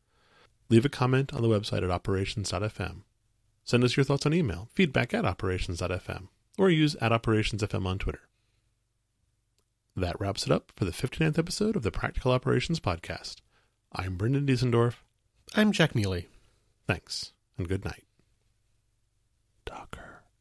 Leave 0.68 0.84
a 0.84 0.90
comment 0.90 1.34
on 1.34 1.42
the 1.42 1.48
website 1.48 1.82
at 1.82 1.90
operations.fm. 1.90 3.04
Send 3.64 3.86
us 3.86 3.96
your 3.96 4.04
thoughts 4.04 4.26
on 4.26 4.34
email, 4.34 4.68
feedback 4.74 5.14
at 5.14 5.24
operations.fm, 5.24 6.28
or 6.58 6.70
use 6.70 6.98
at 7.00 7.14
operationsfm 7.14 7.86
on 7.86 8.00
Twitter. 8.00 8.28
That 9.96 10.20
wraps 10.20 10.46
it 10.46 10.52
up 10.52 10.74
for 10.76 10.84
the 10.84 10.92
59th 10.92 11.40
episode 11.40 11.78
of 11.78 11.84
the 11.84 11.92
Practical 11.92 12.34
Operations 12.34 12.82
Podcast. 12.82 13.38
I'm 13.94 14.18
Brendan 14.18 14.46
Diesendorf. 14.46 14.96
I'm 15.56 15.72
Jack 15.72 15.96
Neely. 15.96 16.28
Thanks, 16.86 17.32
and 17.58 17.70
good 17.70 17.86
night. 17.86 18.04
Docker. 19.70 20.09